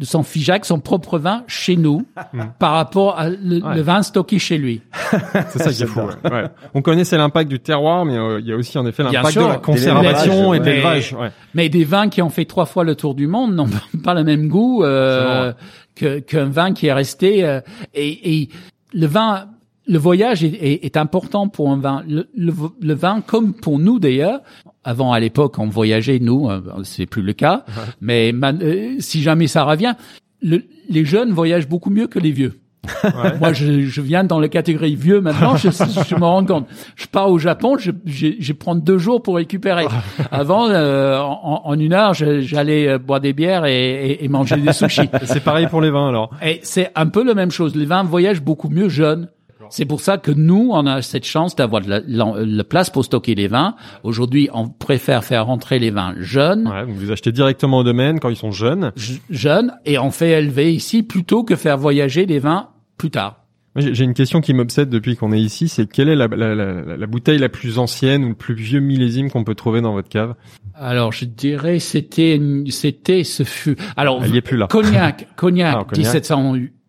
[0.02, 2.06] de son Figeac, son propre vin chez nous,
[2.60, 3.76] par rapport à le, Ouais.
[3.76, 4.82] le vin stocké chez lui.
[5.50, 6.00] C'est ça qui est fou.
[6.02, 6.32] ouais.
[6.32, 6.44] Ouais.
[6.74, 9.42] On connaissait l'impact du terroir, mais euh, il y a aussi en effet l'impact de
[9.42, 11.14] la conservation et de l'élevage.
[11.14, 11.30] Ouais.
[11.54, 13.70] Mais des vins qui ont fait trois fois le tour du monde n'ont
[14.04, 15.54] pas le même goût euh,
[15.96, 17.46] que qu'un vin qui est resté.
[17.46, 17.62] euh,
[17.94, 18.50] et, et
[18.94, 19.46] le vin,
[19.92, 22.02] le voyage est, est- est important pour un vin.
[22.08, 24.40] Le, le- le vin, comme pour nous d'ailleurs.
[24.84, 27.66] Avant, à l'époque, on voyageait nous, euh, c'est plus le cas.
[28.00, 29.94] Mais man- euh, si jamais ça revient,
[30.42, 32.54] le- les jeunes voyagent beaucoup mieux que les vieux.
[33.40, 35.56] Moi, je, je viens dans la catégorie vieux maintenant.
[35.56, 36.68] Je, je me rends compte.
[36.96, 39.86] Je pars au Japon, je, je, je prends deux jours pour récupérer.
[40.32, 44.58] Avant, euh, en, en une heure, j'allais euh, boire des bières et, et- et manger
[44.58, 45.10] des sushis.
[45.26, 46.32] C'est pareil pour les vins alors.
[46.44, 47.76] Et c'est un peu la même chose.
[47.76, 49.28] Les vins voyagent beaucoup mieux jeunes.
[49.72, 53.06] C'est pour ça que nous, on a cette chance d'avoir la, la- la place pour
[53.06, 53.76] stocker les vins.
[54.04, 58.30] Aujourd'hui, on préfère faire rentrer les vins jeunes, Ouais, vous achetez directement au domaine quand
[58.30, 58.92] ils sont jeunes.
[59.30, 63.38] jeunes, et on fait élever ici plutôt que faire voyager les vins plus tard.
[63.78, 66.98] J'ai une question qui m'obsède depuis qu'on est ici, c'est quelle est la, la, la,
[66.98, 70.10] la bouteille la plus ancienne ou le plus vieux millésime qu'on peut trouver dans votre
[70.10, 70.36] cave?
[70.76, 72.38] Alors, je dirais, c'était,
[72.70, 74.68] c'était, ce fut, alors, Elle y est plus là.
[74.68, 75.98] cognac, cognac, Ah, cognac.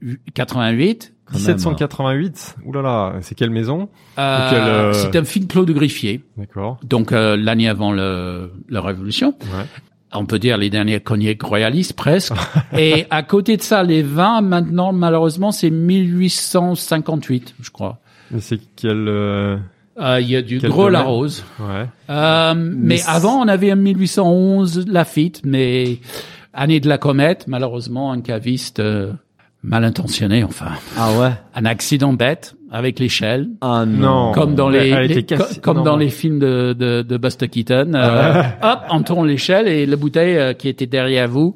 [0.04, 1.14] 1788.
[1.32, 1.46] Quand même.
[1.56, 3.88] 1788 Ouh là là, c'est quelle maison?
[4.18, 6.22] Euh, quel, euh, C'est un fine clos de griffier.
[6.36, 6.78] D'accord.
[6.84, 9.34] Donc, euh, l'année avant le, la Révolution.
[9.40, 9.64] Ouais.
[10.14, 12.34] On peut dire les derniers cognacs royalistes, presque.
[12.78, 17.98] Et à côté de ça, les vins, maintenant, malheureusement, c'est 1858, je crois.
[18.30, 19.56] Mais c'est quelle euh,
[20.00, 20.92] Euh, Il y a du Quel gros domaine?
[20.94, 21.44] La rose.
[21.60, 21.86] Ouais.
[22.10, 25.98] Euh, mais c'est- avant, on avait un 1811 Lafitte, mais
[26.54, 29.12] année de la comète, malheureusement, un caviste euh,
[29.62, 31.32] mal intentionné, enfin, Ah ouais?
[31.54, 33.48] un accident bête avec l'échelle.
[33.60, 34.32] Ah Non.
[34.32, 35.26] Comme dans les, les-
[35.60, 35.96] comme Non, dans non.
[35.98, 39.96] les films de, de, de Buster Keaton, Ah euh, hop, on tourne l'échelle et la
[39.96, 41.54] bouteille euh, qui était derrière vous.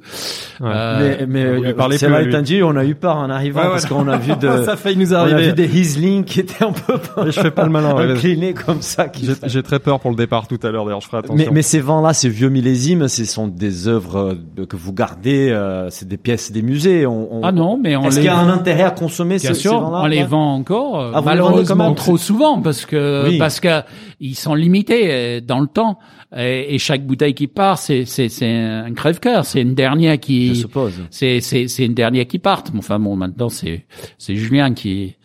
[0.61, 0.69] Ouais.
[0.73, 3.31] euh, mais mais vous euh, parlez c'est là étant dit, on a eu peur en
[3.31, 3.89] arrivant Ouais, parce ouais.
[3.91, 5.47] qu'on a vu de, ça failli nous on a arriver.
[5.49, 6.95] vu des Riesling qui étaient un peu
[7.31, 7.97] Je fais pas le malin.
[7.97, 9.07] inclinés comme ça.
[9.45, 10.85] J'ai très peur pour le départ tout à l'heure.
[10.85, 11.35] D'ailleurs, je ferai attention.
[11.37, 15.49] Mais, mais ces vents-là, ces vieux millésimes, ce sont des œuvres euh, que vous gardez,
[15.51, 17.07] euh, c'est des pièces des musées.
[17.07, 19.37] On, on- ah non, mais on Est-ce les qu'il y a un intérêt à consommer
[19.39, 22.87] Bien ces, ces sûr, vents-là on les vend encore, euh, Ah, malheureusement trop souvent parce
[22.87, 23.39] que Oui.
[23.39, 23.83] parce que
[24.21, 25.99] ils sont limités euh, dans le temps
[26.37, 30.19] et, et chaque bouteille qui part, c'est c'est c'est un crève-cœur, c'est une dernière Je
[30.21, 30.95] qui suppose.
[31.11, 32.65] c'est c'est c'est une dernière qui part.
[32.77, 33.87] Enfin bon, maintenant c'est
[34.19, 35.17] c'est Julien qui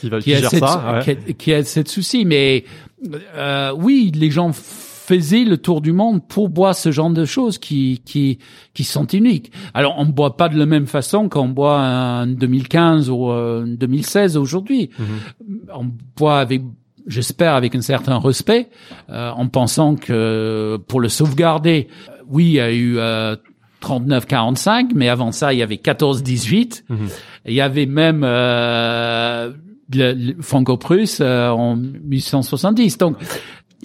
[0.00, 0.94] qui va qui qui a cette ça.
[0.94, 1.02] ouais.
[1.04, 2.64] qui, a, qui a cette souci, mais
[3.36, 4.50] euh, oui, les gens
[5.04, 8.38] faisait le tour du monde pour boire ce genre de choses qui qui
[8.74, 9.52] qui sont uniques.
[9.74, 14.36] Alors on boit pas de la même façon qu'on boit en 2015 ou en 2016
[14.36, 14.90] aujourd'hui.
[15.74, 16.62] On boit avec
[17.06, 18.68] j'espère avec un certain respect,
[19.10, 23.34] euh, en pensant que pour le sauvegarder, euh, oui, il y a eu euh,
[23.82, 26.84] 39-45, mais avant ça, il y avait 14-18.
[27.46, 29.50] Il y avait même euh,
[29.92, 32.98] le, le franco-prusse euh, en 1870.
[32.98, 33.16] Donc,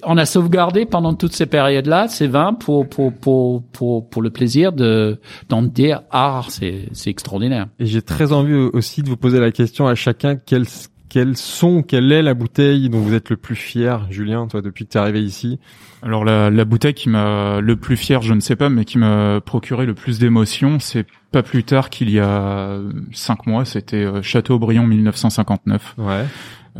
[0.04, 4.30] on a sauvegardé pendant toutes ces périodes-là ces vins pour pour pour pour pour le
[4.30, 7.66] plaisir de d'en dire ah c'est c'est extraordinaire.
[7.78, 10.66] Et j'ai très envie aussi de vous poser la question à chacun quels
[11.08, 14.84] quels sont, quelle est la bouteille dont vous êtes le plus fier, Julien, toi, depuis
[14.84, 15.58] que tu es arrivé ici?
[16.02, 18.98] Alors la, la bouteille qui m'a le plus fier, je ne sais pas, mais qui
[18.98, 22.78] m'a procuré le plus d'émotions, c'est pas plus tard qu'il y a
[23.12, 25.94] cinq mois, c'était euh, Châteaubriand 1959.
[25.98, 26.24] Ouais.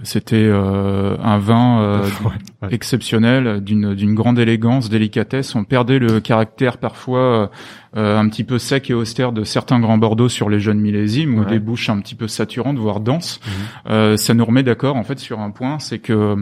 [0.05, 2.31] C'était euh, un vin euh, Ouais,
[2.63, 2.69] ouais.
[2.71, 5.55] exceptionnel, d'une d'une grande élégance, délicatesse.
[5.55, 7.51] On perdait le caractère parfois
[7.97, 11.37] euh, un petit peu sec et austère de certains grands Bordeaux sur les jeunes millésimes
[11.39, 11.47] ou Ouais.
[11.47, 13.41] des bouches un petit peu saturantes, voire denses.
[13.45, 13.93] Mhm.
[13.93, 16.37] Euh, ça nous remet d'accord en fait sur un point, c'est que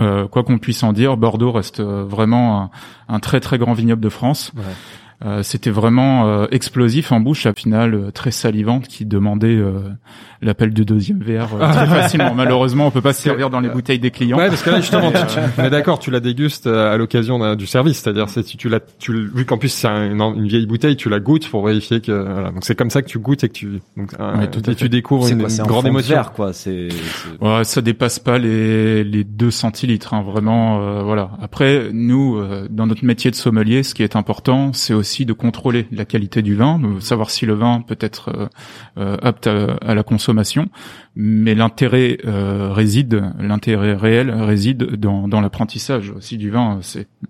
[0.00, 3.72] euh, quoi qu'on puisse en dire, Bordeaux reste euh, vraiment un, un très très grand
[3.74, 4.52] vignoble de France.
[4.56, 4.62] Ouais.
[5.24, 9.90] Euh, C'était vraiment euh, explosif en bouche, à finale très salivante, qui demandait euh,
[10.42, 12.34] l'appel du deuxième verre euh, très facilement.
[12.34, 14.36] Malheureusement, on peut pas se servir dans les bouteilles des clients.
[14.38, 16.96] Ouais, parce que là justement, tu, tu- on est d'accord, tu la dégustes euh, à
[16.96, 20.10] l'occasion d'un- du service, c'est-à-dire c'est tu, tu la, tu vu qu'en plus c'est un-
[20.10, 22.50] une, une vieille bouteille, tu la goûtes pour vérifier que voilà.
[22.50, 24.74] Donc c'est comme ça que tu goûtes et que tu donc euh, Ouais, tout et
[24.74, 26.14] tu découvres C'est une, quoi, une un grande fond de émotion.
[26.14, 26.52] verre, quoi.
[26.52, 26.88] C'est,
[27.40, 30.80] Ouais, ça dépasse pas les les 2 centilitres, hein, vraiment.
[30.82, 31.30] euh, voilà.
[31.40, 35.32] Après, nous, euh, dans notre métier de sommelier, ce qui est important, c'est aussi de
[35.32, 38.46] contrôler la qualité du vin, de savoir si le vin peut être euh,
[38.98, 40.31] euh, apte à, à la consommation.
[41.14, 46.80] Mais l'intérêt euh, réside, l'intérêt réel réside dans l'apprentissage aussi du vin.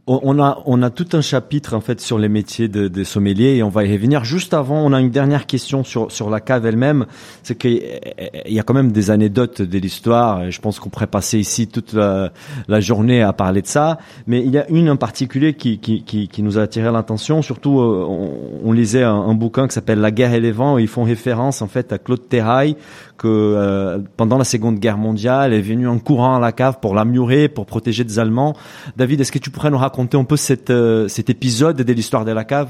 [0.06, 3.56] On a on a tout un chapitre en fait sur les métiers de, des sommeliers
[3.56, 4.22] et on va y revenir.
[4.22, 7.06] Juste avant, on a une dernière question sur sur la cave elle-même.
[7.42, 7.82] C'est qu'il
[8.46, 10.48] y a quand même des anecdotes de l'histoire.
[10.48, 12.30] Je pense qu'on pourrait passer ici toute la,
[12.80, 13.98] journée à parler de ça.
[14.28, 17.42] Mais il y a une en particulier qui qui qui, qui nous a attiré l'attention.
[17.42, 18.06] Surtout, euh,
[18.62, 20.74] on, lisait un, un bouquin qui s'appelle La guerre et les vents.
[20.74, 22.76] Où ils font référence en fait à Claude Terrail
[23.18, 26.94] que euh, pendant la Seconde Guerre mondiale est venu en courant à la cave pour
[26.94, 28.54] l'améliorer, pour protéger des Allemands.
[28.96, 32.24] David, est-ce que tu pourrais nous raconter un peu cette, euh, cet épisode de l'histoire
[32.24, 32.68] de la cave?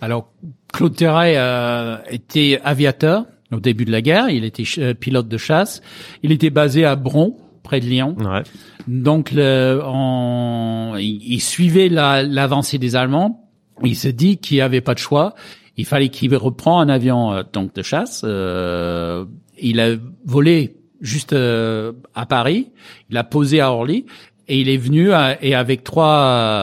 [0.00, 0.28] Alors
[0.72, 4.30] Claude Terray euh, était aviateur au début de la guerre.
[4.30, 5.82] Il était euh, pilote de chasse.
[6.22, 8.16] Il était basé à Bron, près de Lyon.
[8.18, 8.42] Ouais.
[8.88, 13.48] Donc, le, on- il, il suivait la- l'avancée des Allemands.
[13.84, 15.34] Il se dit qu'il n'y avait pas de choix.
[15.76, 18.22] Il fallait qu'il reprend un avion euh, donc de chasse.
[18.24, 19.24] Euh,
[19.70, 19.90] il a
[20.26, 22.70] volé juste euh, à Paris.
[23.10, 24.06] Il a posé à Orly.
[24.48, 26.18] Et il est venu à- et avec trois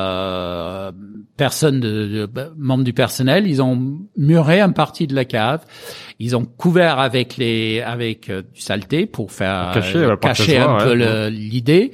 [0.10, 0.92] euh,
[1.38, 5.66] personnes, de, de- membres du personnel, ils ont muré un partie de la cave.
[6.20, 10.78] Ils ont couvert avec les avec euh, du saleté pour faire Cacher, euh, cacher un
[10.78, 11.32] peu ouais.
[11.32, 11.92] l'idée.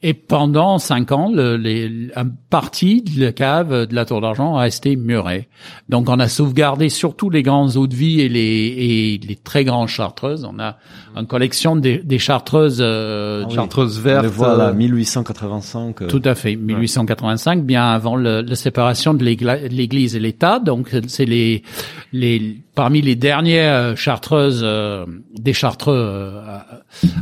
[0.00, 4.54] Et pendant cinq ans, le, les, un partie de la cave de la Tour d'Argent
[4.56, 5.48] a resté murée.
[5.88, 9.64] Donc, on a sauvegardé surtout les grandes eaux de vie et les, et les très
[9.64, 10.44] grandes chartreuses.
[10.48, 10.76] On a
[11.16, 12.78] une collection des, des chartreuses.
[12.80, 13.54] euh, Ah oui.
[13.56, 14.22] Chartreuse On verte.
[14.22, 16.02] le voit là, euh, 1885.
[16.02, 20.60] euh, tout à fait, 1885, bien avant le- la séparation de l'Église et l'État.
[20.60, 21.64] Donc, c'est les,
[22.12, 25.04] les parmi les dernières chartreuses euh,
[25.36, 26.66] des chartreux euh, à,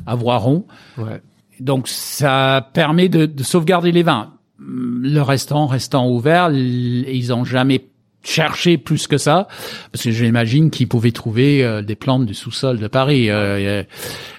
[0.06, 0.66] à Voiron.
[0.98, 1.22] ouais.
[1.60, 4.32] Donc ça permet de, de sauvegarder les vins.
[4.58, 7.86] Le restant restant ouvert, ils ont jamais
[8.22, 9.46] cherché plus que ça,
[9.92, 13.30] parce que j'imagine qu'ils pouvaient trouver euh, des plantes du sous-sol de Paris.
[13.30, 13.84] euh,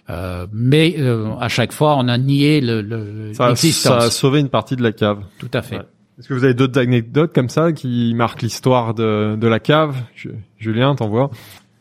[0.09, 4.09] euh, mais euh, à chaque fois, on a nié le- le- Ça, a- ça a
[4.09, 5.19] sauvé une partie de la cave.
[5.39, 5.77] Tout à fait.
[5.77, 5.83] Ouais.
[6.19, 9.95] Est-ce que vous avez d'autres anecdotes comme ça qui marquent l'histoire de, de la cave?
[10.15, 11.29] Ju- Julien, t'en vois?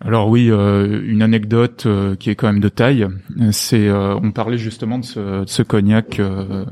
[0.04, 3.06] Alors oui, euh, une anecdote euh, qui est quand même de taille,
[3.50, 6.64] c'est euh, on parlait justement de ce, de ce cognac euh,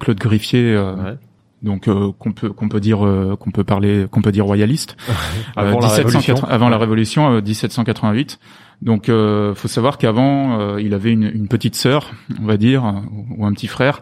[0.00, 1.14] Claude Griffier, euh, Ouais.
[1.62, 4.96] donc euh, qu'on peut qu'on peut dire euh, qu'on peut parler qu'on peut dire royaliste
[5.56, 6.48] Avant Euh, la 1780 Révolution.
[6.48, 8.38] avant la Révolution, euh, 1788.
[8.80, 12.12] Donc, euh, faut savoir qu'avant, euh, il avait une, une petite sœur,
[12.42, 12.92] on va dire, euh,
[13.36, 14.00] ou un petit frère,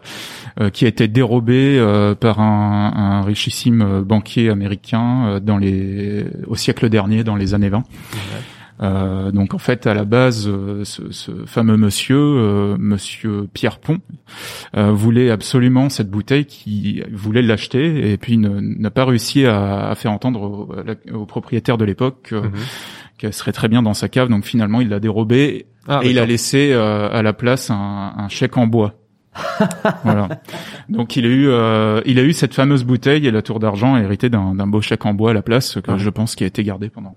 [0.61, 5.57] euh, qui a été dérobé euh, par un, un richissime euh, banquier américain euh, dans
[5.57, 7.83] les au siècle dernier, dans les années 20.
[8.81, 13.79] Euh, donc en fait, à la base, euh, ce, ce fameux monsieur, euh, monsieur Pierre
[13.79, 13.99] Pont,
[14.77, 19.95] euh, voulait absolument cette bouteille, qui voulait l'acheter et puis n'a pas réussi à, à
[19.95, 22.51] faire entendre au, la- au propriétaire de l'époque euh, Mhm.
[23.17, 24.29] qu'elle serait très bien dans sa cave.
[24.29, 28.13] Donc finalement, il l'a dérobée Ah, et il a laissé euh, à la place un,
[28.17, 28.93] un chèque en bois.
[30.03, 30.27] voilà.
[30.89, 33.95] Donc il a eu, euh, il a eu cette fameuse bouteille et la tour d'argent
[33.97, 36.47] héritée d'un d'un beau chèque en bois à la place que je pense qui a
[36.47, 37.15] été gardé pendant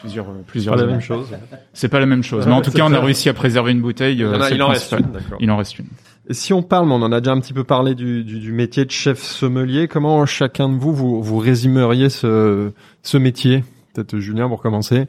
[0.00, 1.26] plusieurs euh, plusieurs Pas la même chose.
[1.72, 3.80] C'est pas la même chose, mais en tout cas on a réussi à préserver une
[3.82, 4.22] bouteille.
[4.22, 5.06] euh, Il en il en reste une.
[5.40, 5.86] Il en reste une.
[6.28, 8.40] Et Si on parle, mais on en a déjà un petit peu parlé du, du,
[8.40, 13.62] du métier de chef sommelier, comment chacun de vous, vous, vous résumeriez ce, ce métier?
[13.94, 15.06] Peut-être Julien pour commencer.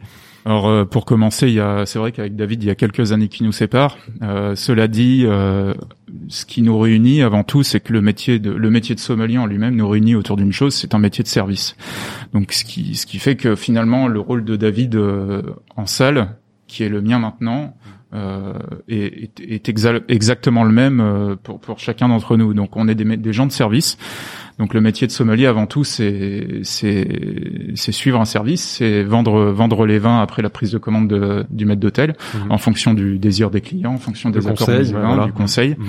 [0.47, 3.11] Alors euh, pour commencer, il y a, c'est vrai qu'avec David, il y a quelques
[3.11, 3.97] années qui nous séparent.
[4.21, 5.73] Euh, cela dit, euh,
[6.29, 9.37] ce qui nous réunit avant tout, c'est que le métier de le métier de sommelier
[9.37, 11.75] en lui-même nous réunit autour d'une chose, c'est un métier de service.
[12.33, 15.41] Donc ce qui ce qui fait que finalement le rôle de David euh,
[15.75, 17.75] en salle, qui est le mien maintenant,
[18.13, 18.53] euh,
[18.87, 22.53] est, est, exa- exactement le même euh, pour pour chacun d'entre nous.
[22.53, 23.97] Donc on est des, des gens de service.
[24.59, 29.51] Donc le métier de sommelier avant tout c'est c'est c'est suivre un service, c'est vendre
[29.51, 32.51] vendre les vins après la prise de commande de- du maître d'hôtel Mhm.
[32.51, 35.07] en fonction du désir des clients, en fonction Le des accords conseil, des ouais, vins,
[35.07, 35.25] voilà.
[35.25, 35.75] du conseil.
[35.77, 35.85] Mhm.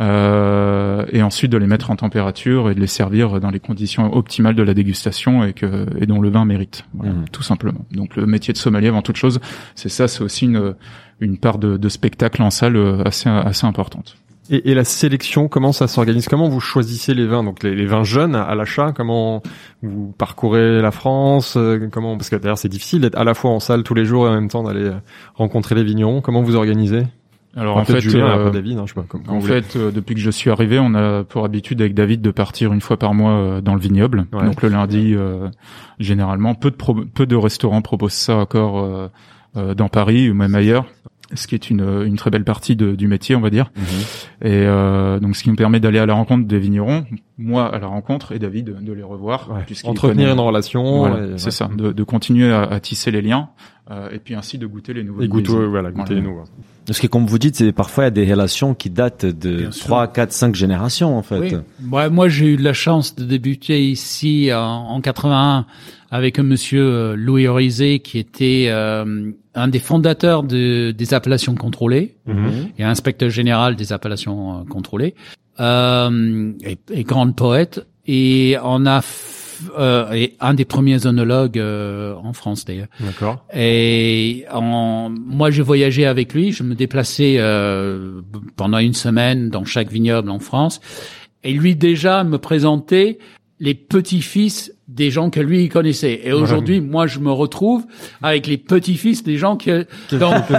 [0.00, 4.12] Euh, et ensuite de les mettre en température et de les servir dans les conditions
[4.12, 7.28] optimales de la dégustation et que et dont le vin mérite, voilà, Mhm.
[7.30, 7.84] tout simplement.
[7.92, 9.40] Donc le métier de sommelier avant toute chose,
[9.76, 10.74] c'est ça, c'est aussi une
[11.20, 14.16] une part de, de spectacle en salle euh, assez assez importante.
[14.50, 16.28] Et, et la sélection, comment ça s'organise?
[16.28, 17.42] Comment vous choisissez les vins?
[17.42, 19.42] Donc les, les vins jeunes à, l'achat, comment
[19.82, 23.50] vous parcourez la France euh, Comment Parce que d'ailleurs c'est difficile d'être à la fois
[23.52, 24.94] en salle tous les jours et en même temps d'aller euh,
[25.34, 26.20] rencontrer les vignerons.
[26.20, 27.04] Comment vous organisez?
[27.56, 29.06] Alors en fait, Julien, euh, David, hein, je sais pas.
[29.08, 32.20] Comme, En fait, euh, depuis que je suis arrivé, on a pour habitude avec David
[32.20, 34.26] de partir une fois par mois euh, dans le vignoble.
[34.32, 34.44] Ouais.
[34.44, 35.48] Donc le lundi, euh,
[36.00, 39.06] généralement, peu de pro- peu de restaurants proposent ça encore euh,
[39.56, 40.84] euh, dans Paris ou même ailleurs.
[41.32, 43.72] Ce qui est une, une très belle partie de- du métier, on va dire.
[44.42, 47.06] Et euh, donc, ce qui nous permet d'aller à la rencontre des vignerons,
[47.38, 49.62] moi à la rencontre et David de, les revoir, Ouais.
[49.84, 50.98] entretenir connaît- une relation.
[50.98, 51.50] Voilà, c'est ouais.
[51.50, 53.48] ça, de, de continuer à, à tisser les liens
[53.90, 55.22] euh, et puis ainsi de goûter les nouveaux.
[55.22, 56.20] Et goûter, voilà, goûter Voilà.
[56.20, 56.44] les nouveaux.
[56.86, 59.70] Parce que comme vous dites, c'est parfois il y a des relations qui datent de.
[59.70, 61.38] 3, 4, 5 générations en fait.
[61.38, 61.52] Oui.
[61.90, 65.64] Ouais, moi, j'ai eu de la chance de débuter ici en, en 81
[66.14, 71.56] avec un monsieur euh, Louis Orizé qui était euh, un des fondateurs de, des appellations
[71.56, 72.68] contrôlées Mhm.
[72.78, 75.14] et inspecteur général des appellations euh, contrôlées
[75.58, 77.84] euh, et, et grande poète.
[78.06, 79.00] Et on a
[79.76, 82.88] euh, et un des premiers œnologues euh, en France d'ailleurs.
[83.00, 83.44] D'accord.
[83.52, 86.52] Et en, moi, j'ai voyagé avec lui.
[86.52, 88.20] Je me déplaçais euh,
[88.54, 90.80] pendant une semaine dans chaque vignoble en France.
[91.42, 93.18] Et lui déjà me présentait
[93.58, 96.20] les petits-fils des gens que lui il connaissait.
[96.24, 97.86] Et aujourd'hui, moi, je me retrouve
[98.22, 100.52] avec les petits-fils des gens que dans que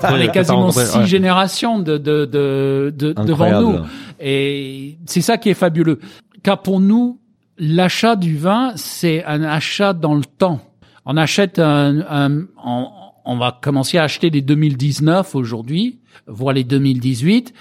[0.00, 1.06] t'as quasiment six Ouais.
[1.06, 3.78] générations de, de, de, de- devant nous.
[4.20, 5.98] Et c'est ça qui est fabuleux.
[6.42, 7.18] Car pour nous,
[7.58, 10.60] l'achat du vin, c'est un achat dans le temps.
[11.04, 12.86] On achète un, un- on,
[13.24, 17.52] on va commencer à acheter les 2019 aujourd'hui, voire les 2018.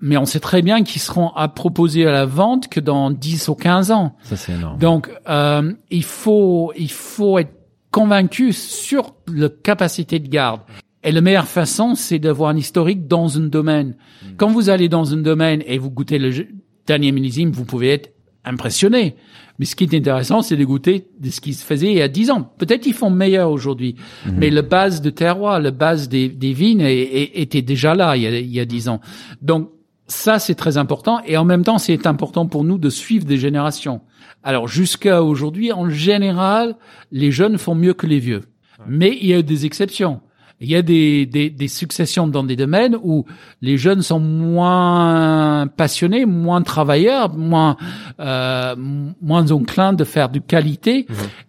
[0.00, 3.48] Mais on sait très bien qu'ils seront à proposer à la vente que dans 10
[3.48, 4.14] ou 15 ans.
[4.22, 4.78] Ça c'est énorme.
[4.78, 7.52] Donc, euh, il faut, il faut être
[7.90, 10.60] convaincu sur la capacité de garde.
[11.02, 13.94] Et la meilleure façon, c'est d'avoir un historique dans un domaine.
[14.36, 16.48] Quand vous allez dans un domaine et vous goûtez le jeu-
[16.86, 18.10] dernier millésime, vous pouvez être
[18.44, 19.16] impressionné.
[19.58, 22.02] Mais ce qui est intéressant, c'est de goûter de ce qui se faisait il y
[22.02, 22.42] a dix ans.
[22.58, 26.82] Peut-être ils font meilleur aujourd'hui, mais la base de terroir, la base des, des vignes
[26.82, 29.00] est- est- était déjà là il y a, il y a dix ans.
[29.40, 29.70] Donc
[30.08, 31.20] ça, c'est très important.
[31.26, 34.00] Et en même temps, c'est important pour nous de suivre des générations.
[34.42, 36.76] Alors jusqu'à aujourd'hui, en général,
[37.10, 38.42] les jeunes font mieux que les vieux.
[38.86, 40.20] Mais il y a des exceptions.
[40.60, 43.26] Il y a des, des, des successions dans des domaines où
[43.60, 47.76] les jeunes sont moins passionnés, moins travailleurs, moins
[48.20, 48.74] euh,
[49.20, 51.06] moins enclins de faire du qualité.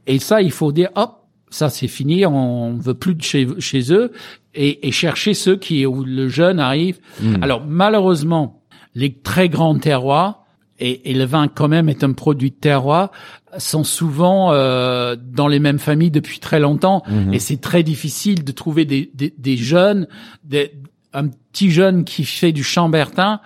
[0.08, 3.94] Et ça, il faut dire, hop, ça c'est fini, on veut plus de chez, chez
[3.94, 4.12] eux
[4.54, 7.00] et, et chercher ceux qui où le jeune arrive.
[7.42, 8.62] Alors malheureusement,
[8.96, 10.46] les très grands terroirs
[10.80, 13.12] et, et le vin quand même est un produit de terroir
[13.58, 17.04] sont souvent euh, dans les mêmes familles depuis très longtemps.
[17.32, 20.08] Et c'est très difficile de trouver des, des, des jeunes,
[20.44, 20.74] des,
[21.14, 23.40] un petit jeune qui fait du chambertin,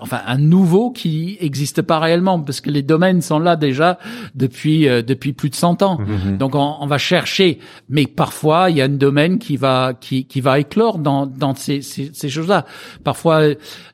[0.00, 3.98] enfin un nouveau qui existe pas réellement parce que les domaines sont là déjà
[4.34, 5.98] depuis euh, depuis plus de 100 ans.
[6.38, 7.58] Donc on, on va chercher,
[7.88, 11.54] mais parfois il y a un domaine qui va qui qui va éclore dans dans
[11.54, 12.64] ces ces, ces choses-là.
[13.04, 13.42] Parfois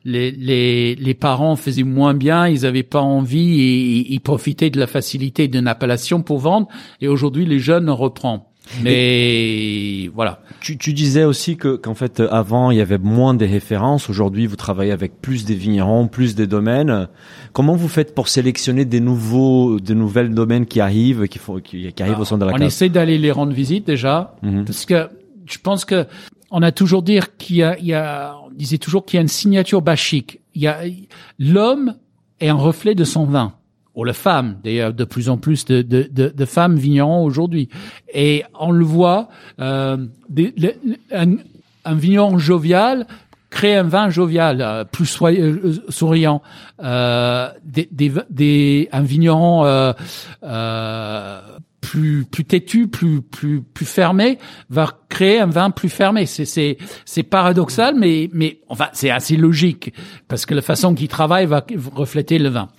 [0.05, 4.69] les les les parents faisaient moins bien, ils avaient pas envie et ils- ils profitaient
[4.71, 6.67] de la facilité d'une appellation pour vendre
[6.99, 8.41] et aujourd'hui les jeunes reprennent.
[8.83, 10.39] Mais voilà.
[10.59, 14.09] Tu, tu disais aussi que qu'en fait avant il y avait moins de références.
[14.09, 17.07] Aujourd'hui, vous travaillez avec plus des vignerons, plus des domaines.
[17.53, 21.91] Comment vous faites pour sélectionner des nouveaux, de nouvelles domaines qui arrivent, qui font, qui,
[21.91, 24.65] qui arrivent au sein de la On cave essaie d'aller les rendre visite déjà, Mhm.
[24.65, 25.09] parce que
[25.45, 26.05] je pense que
[26.51, 29.19] on a toujours dire qu'il y a, il y a, on disait toujours qu'il y
[29.19, 30.39] a une signature bachique.
[30.53, 30.79] Il y a
[31.39, 31.95] l'homme
[32.39, 33.53] est un reflet de son vin
[33.95, 37.69] ou la femme, d'ailleurs de plus en plus de, de, de, de femmes vignerons aujourd'hui.
[38.13, 39.29] Et on le voit,
[39.59, 39.97] euh,
[41.11, 41.35] un,
[41.85, 43.05] un vigneron jovial
[43.51, 46.41] crée un vin jovial, euh, plus soyeux, euh, souriant.
[46.81, 51.41] Euh, des, des, des, un vigneron euh,
[51.81, 54.37] plus plus têtu, plus plus plus fermé,
[54.69, 56.25] va créer un vin plus fermé.
[56.25, 59.93] C'est c'est c'est paradoxal, mais mais enfin c'est assez logique
[60.27, 62.69] parce que la façon qu'il travaille va refléter le vin.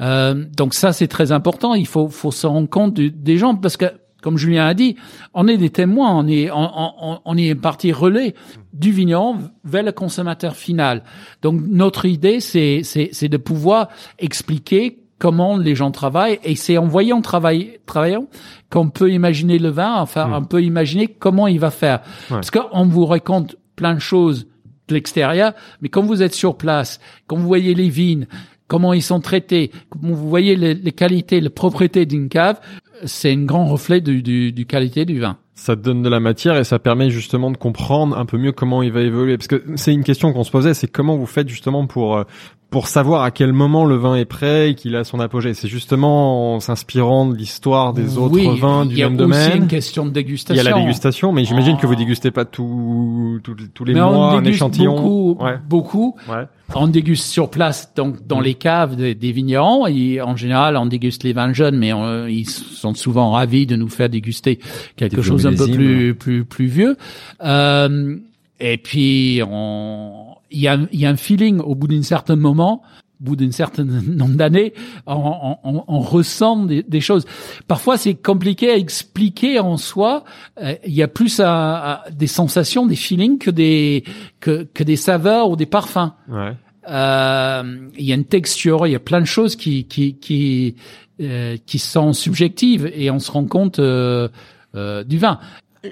[0.00, 1.74] Euh, donc ça c'est très important.
[1.74, 3.86] Il faut faut se rendre compte du- des gens parce que
[4.20, 4.96] comme Julien a dit,
[5.32, 8.34] on est des témoins, on est on, on, on est partie relais
[8.72, 11.02] du vigneron vers le consommateur final.
[11.42, 13.88] Donc notre idée c'est c'est c'est de pouvoir
[14.18, 18.26] expliquer comment les gens travaillent et c'est en voyant travailler travaillant
[18.70, 22.00] qu'on peut imaginer le vin, enfin on peut imaginer comment il va faire.
[22.28, 24.46] Parce qu'on vous raconte plein de choses
[24.88, 28.26] de l'extérieur, mais quand vous êtes sur place, quand vous voyez les vignes,
[28.68, 32.60] comment ils sont traités, quand vous voyez les, qualités, les propriétés d'une cave,
[33.04, 35.38] c'est un grand reflet du, du, du qualité du vin.
[35.54, 38.82] Ça donne de la matière et ça permet justement de comprendre un peu mieux comment
[38.82, 39.36] il va évoluer.
[39.36, 42.24] Parce que c'est une question qu'on se posait, c'est comment vous faites justement pour euh,
[42.70, 45.54] pour savoir à quel moment le vin est prêt et qu'il a son apogée.
[45.54, 49.18] C'est justement en s'inspirant de l'histoire des autres oui, vins du il y a même
[49.18, 49.62] aussi domaine.
[49.62, 50.66] une question de Il y dégustation.
[50.66, 51.80] a la dégustation, mais j'imagine Oh.
[51.80, 53.40] que vous dégustez pas tout-
[53.72, 54.96] tous les Mais on mois un échantillon.
[54.96, 55.54] Beaucoup, Ouais.
[55.66, 56.14] beaucoup.
[56.28, 56.44] Ouais.
[56.74, 59.86] On déguste sur place, donc dans les caves des, des vignerons.
[59.86, 63.76] Et en général, on déguste les vins jeunes, mais on- ils sont souvent ravis de
[63.76, 64.58] nous faire déguster
[64.96, 66.96] quelque Des chose un peu plus plus plus vieux.
[67.42, 68.16] Euh,
[68.60, 72.82] et puis, on, il y a y a un feeling au bout d'un certain moment.
[73.20, 74.72] Au bout d'un certain nombre d'années,
[75.06, 77.24] on, on, on- ressent des, des choses.
[77.66, 80.22] Parfois, c'est compliqué à expliquer en soi.
[80.62, 84.04] Euh, Il y a plus à- à des sensations, des feelings que des
[84.38, 86.12] que, que des saveurs ou des parfums.
[86.28, 86.52] Ouais.
[86.88, 90.76] Euh, il y a une texture, il y a plein de choses qui qui qui
[91.20, 94.28] euh, qui sont subjectives et on se rend compte euh,
[94.76, 95.38] euh, du vin.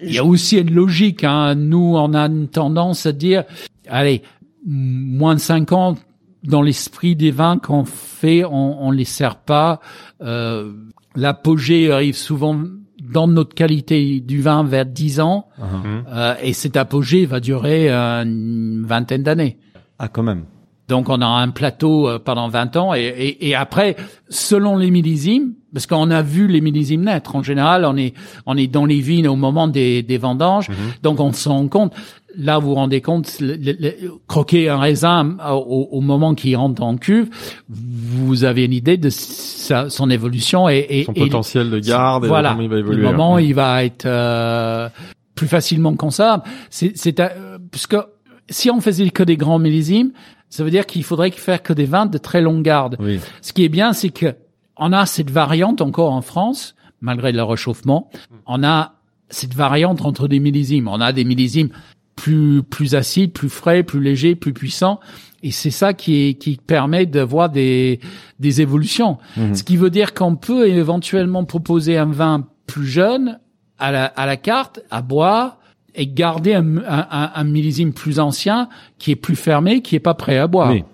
[0.02, 1.22] Il y a aussi une logique.
[1.24, 1.54] Hein.
[1.54, 3.44] Nous, on a une tendance à dire,
[3.88, 4.22] allez,
[4.66, 5.98] moins de 50
[6.44, 9.80] dans l'esprit des vins qu'on fait, on, on les sert pas.
[10.20, 10.72] Euh,
[11.16, 12.60] L'apogée arrive souvent
[13.02, 15.48] dans notre qualité du vin vers 10 ans,
[16.12, 19.58] euh, et cet apogée va durer euh, une vingtaine d'années.
[19.98, 20.44] Ah, quand même.
[20.88, 23.96] Donc on a un plateau euh, pendant 20 ans et, et, et après,
[24.28, 27.36] selon les millésimes, parce qu'on a vu les millésimes naître.
[27.36, 28.14] En général, on est
[28.46, 30.68] on est dans les vignes au moment des, des vendanges,
[31.02, 31.92] donc on se rend compte.
[32.38, 33.94] Là, vous vous rendez compte, le- le- le-
[34.26, 37.28] croquer un raisin au, au moment qu'il rentre en cuve,
[37.68, 42.24] vous avez une idée de sa, son évolution et, et Son et- potentiel de garde
[42.24, 43.02] et voilà, comment il va évoluer.
[43.02, 44.88] le moment il va être euh,
[45.34, 46.42] plus facilement consommable.
[46.70, 47.96] C'est, c'est euh, parce que
[48.48, 50.12] si on faisait que des grands millésimes,
[50.48, 52.96] ça veut dire qu'il faudrait faire que des vins de très longue garde.
[53.00, 53.18] Oui.
[53.42, 54.34] Ce qui est bien, c'est que
[54.78, 58.10] on a cette variante encore en France, malgré le réchauffement.
[58.46, 58.94] On a
[59.30, 60.88] cette variante entre des millésimes.
[60.88, 61.70] On a des millésimes
[62.14, 65.00] plus plus acides, plus frais, plus légers, plus puissants.
[65.42, 68.00] Et c'est ça qui est, qui permet d'avoir des
[68.40, 69.18] des évolutions.
[69.54, 73.38] Ce qui veut dire qu'on peut éventuellement proposer un vin plus jeune
[73.78, 75.58] à la à la carte à boire
[75.94, 78.68] et garder un, un, un- un millésime plus ancien
[78.98, 80.70] qui est plus fermé, qui est pas prêt à boire.
[80.72, 80.84] Oui.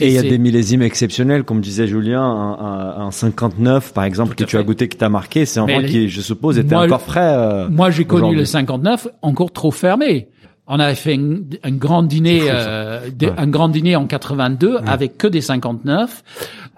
[0.00, 4.04] Et il y a des millésimes exceptionnels, comme disait Julien, un, un, un 59 par
[4.04, 6.20] exemple Tout que tu as goûté, que tu as marqué, c'est un vin qui, je
[6.20, 7.20] suppose, était Moi, encore frais.
[7.36, 10.28] euh, Moi, j'ai connu le 59 encore trop fermé.
[10.66, 15.16] On avait fait un, un grand dîner, euh, de- un grand dîner en 82 avec
[15.16, 16.24] que des 59,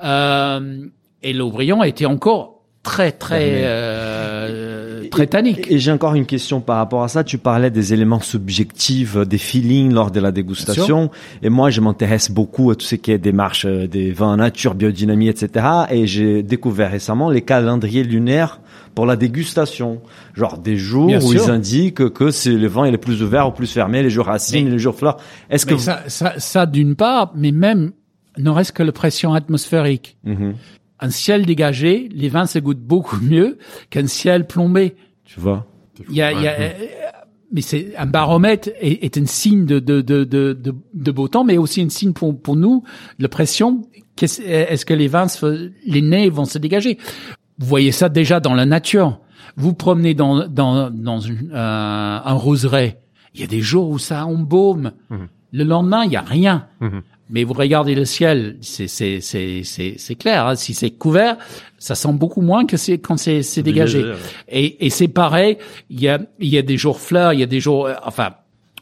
[0.05, 0.85] euh,
[1.23, 4.78] et l'Aubryon était encore très très euh,
[5.09, 5.67] très tannique.
[5.71, 7.25] Et j'ai encore une question par rapport à ça.
[7.25, 11.11] Tu parlais des éléments subjectifs, euh, des feelings lors de la dégustation.
[11.43, 14.75] Et moi, je m'intéresse beaucoup à tout ce qui est démarche euh, des vins nature,
[14.75, 15.67] biodynamie, etc.
[15.91, 18.61] Et j'ai découvert récemment les calendriers lunaires
[18.95, 20.01] pour la dégustation.
[20.35, 21.45] Genre des jours Bien où sûr.
[21.45, 24.27] ils indiquent que c'est le vin il est plus ouvert ou plus fermé, les jours
[24.27, 25.19] racines, Mais- les jours fleurs.
[25.51, 27.93] Est-ce que ça, ça, ça d'une part, mais même
[28.39, 30.17] ne reste que la pression atmosphérique.
[30.25, 30.55] Mhm.
[31.01, 33.59] Un ciel dégagé, les vins se goûtent beaucoup mieux
[33.91, 34.97] qu'un ciel plombé.
[35.25, 35.67] tu vois
[36.11, 36.73] Il y a, il y a, euh,
[37.53, 41.29] mais c'est un baromètre est, est un signe de, de, de, de, de, de beau
[41.29, 42.83] temps, mais aussi un signe pour, pour nous,
[43.19, 43.83] la pression.
[44.17, 46.99] Qu'est-ce- Est-ce que les vins, se- les nez vont se dégager?
[47.59, 49.21] Vous voyez ça déjà dans la nature.
[49.57, 53.01] Vous promenez dans, dans, dans une- euh, un roseraie.
[53.35, 54.93] Il y a des jours où ça embaume.
[55.53, 56.67] Le lendemain, il y a rien.
[56.81, 57.03] Mhm.
[57.31, 60.47] Mais vous regardez le ciel, c'est c'est c'est c'est c'est clair.
[60.47, 60.57] hein.
[60.57, 61.37] Si c'est couvert,
[61.79, 64.03] ça sent beaucoup moins que c'est quand c'est c'est dégagé.
[64.03, 64.15] ouais.
[64.49, 65.59] Et et c'est pareil.
[65.91, 67.95] Il y a il y a des jours fleurs, il y a des jours euh,
[68.05, 68.35] enfin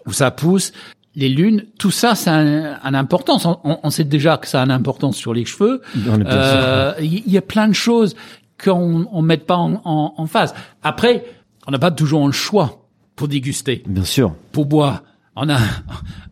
[0.07, 0.73] où ça pousse,
[1.17, 3.47] les lunes, tout ça, ça a un, une importance.
[3.47, 5.81] On, on, sait déjà que ça a une importance sur les cheveux.
[6.07, 8.15] Euh, il y, a plein de choses
[8.63, 10.55] qu'on on met pas en, en, en phase.
[10.83, 11.25] Après,
[11.67, 12.87] on n'a pas toujours un choix
[13.17, 13.83] pour déguster.
[13.87, 14.35] Bien sûr.
[14.53, 15.03] Pour boire.
[15.35, 15.59] On a,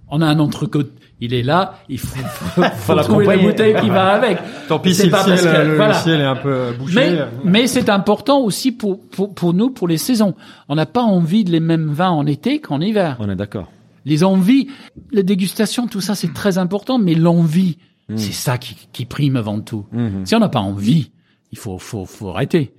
[0.09, 0.93] on a un entrecôte.
[1.21, 4.39] Il est là, il faut, faut, faut trouver la bouteille qui va avec.
[4.69, 6.95] Tant pis si le ciel, le, ciel, est un peu bouché.
[6.95, 10.35] Mais, mais c'est important aussi pour, pour, pour nous, pour les saisons.
[10.69, 13.17] On n'a pas envie de les mêmes vins en été qu'en hiver.
[13.21, 13.69] On est d'accord
[14.05, 14.69] les envies,
[15.13, 18.17] la dégustation, tout ça, c'est très important, mais l'envie, mm.
[18.17, 19.87] c'est ça qui, qui, prime avant tout.
[19.95, 20.27] Mm-hmm.
[20.27, 21.11] Si on n'a pas envie,
[21.55, 22.73] il faut, faut, faut arrêter.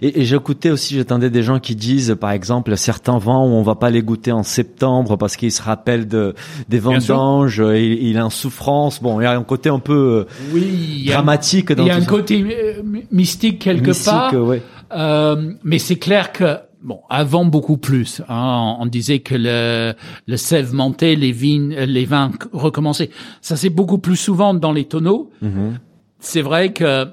[0.00, 3.62] Et, et j'écoutais aussi, j'attendais des gens qui disent, par exemple, certains vents où on
[3.62, 6.34] va pas les goûter en septembre parce qu'ils se rappellent de
[6.70, 9.02] des vendanges, il, il a une souffrance.
[9.02, 10.24] Bon, il y a un côté un peu
[10.54, 11.74] oui, dramatique.
[11.76, 14.32] Il y a, un côté euh, mystique quelque mystique, part.
[14.32, 14.62] Ouais.
[14.92, 18.22] Euh, mais c'est clair que bon, avant beaucoup plus.
[18.30, 19.92] Hein, on disait que le,
[20.26, 23.10] le sève montait, les vignes, les vins recommençaient.
[23.42, 25.28] Ça c'est beaucoup plus souvent dans les tonneaux.
[25.44, 25.72] Mm-hmm.
[26.18, 27.08] C'est vrai que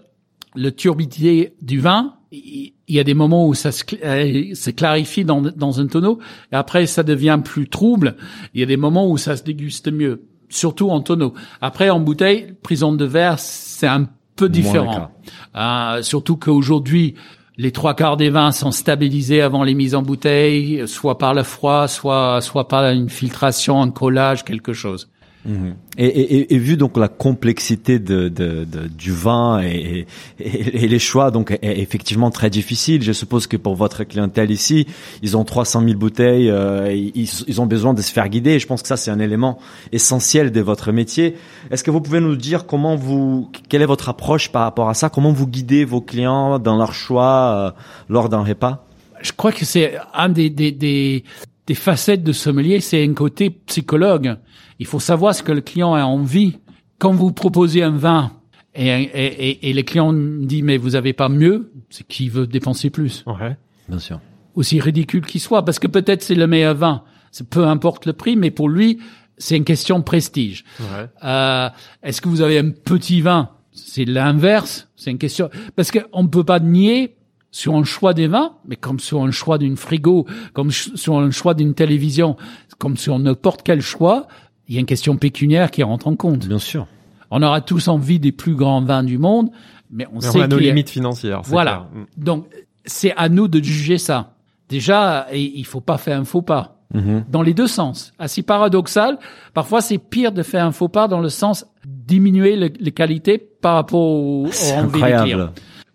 [0.56, 5.26] le turbidité du vin, il y a des moments où ça se, euh, se clarifie
[5.26, 6.20] dans, dans un tonneau,
[6.52, 8.16] et après ça devient plus trouble.
[8.54, 11.34] Il y a des moments où ça se déguste mieux, surtout en tonneau.
[11.62, 15.12] Après en bouteille, prison de verre, c'est un peu différent.
[15.56, 17.16] Euh, surtout qu'aujourd'hui,
[17.58, 21.44] les trois quarts des vins sont stabilisés avant les mises en bouteille, soit par le
[21.44, 25.10] froid, soit soit par une filtration, un collage, quelque chose.
[25.46, 25.76] Mhm.
[25.98, 30.06] Et, et, et, vu donc la complexité de, de, de du vin et,
[30.38, 33.02] et, les choix donc est effectivement très difficile.
[33.04, 34.86] Je suppose que pour votre clientèle ici,
[35.24, 38.60] ils ont 300 000 bouteilles, euh, ils, ils, ont besoin de se faire guider.
[38.60, 39.60] Je pense que ça c'est un élément
[39.94, 41.36] essentiel de votre métier.
[41.72, 44.94] Est-ce que vous pouvez nous dire comment vous, quelle est votre approche par rapport à
[44.94, 45.10] ça?
[45.10, 48.86] Comment vous guidez vos clients dans leur choix euh, lors d'un repas?
[49.22, 51.24] Je crois que c'est un des, des, des,
[51.70, 54.38] des facettes de sommelier, c'est un côté psychologue
[54.80, 56.58] il faut savoir ce que le client a envie.
[56.98, 58.32] Quand vous proposez un vin
[58.74, 62.90] et, et, et, le client dit mais vous avez pas mieux, c'est qui veut dépenser
[62.90, 63.24] plus.
[63.26, 63.58] Ouais,
[63.88, 64.20] bien sûr.
[64.56, 67.04] Aussi ridicule qu'il soit, parce que peut-être c'est le meilleur vin.
[67.50, 69.00] Peu importe le prix, mais pour lui,
[69.38, 70.66] c'est une question de prestige.
[70.80, 71.08] Ouais.
[71.24, 71.70] Euh,
[72.04, 73.50] Est-ce que vous avez un petit vin?
[73.72, 74.90] C'est l'inverse.
[74.96, 77.16] C'est une question parce qu'on ne peut pas nier
[77.52, 81.32] sur un choix des vins, mais comme sur un choix d'une frigo, comme sur un
[81.32, 82.36] choix d'une télévision,
[82.78, 84.28] comme sur n'importe quel choix,
[84.68, 86.48] il y a une question pécuniaire qui rentre en compte.
[86.48, 86.88] Bien sûr.
[87.32, 89.50] On aura tous envie des plus grands vins du monde,
[89.92, 91.42] mais on sait on a nos limites financières.
[91.44, 91.90] Voilà.
[91.94, 92.24] Mm.
[92.24, 92.46] Donc
[92.86, 94.34] c'est à nous de juger ça.
[94.68, 96.76] Déjà, il faut pas faire un faux pas.
[96.94, 97.30] Mm-hmm.
[97.30, 98.14] Dans les deux sens.
[98.20, 99.18] Assez paradoxal.
[99.54, 103.76] Parfois, c'est pire de faire un faux pas dans le sens diminuer les qualités par
[103.76, 105.52] rapport au, C'est incroyable.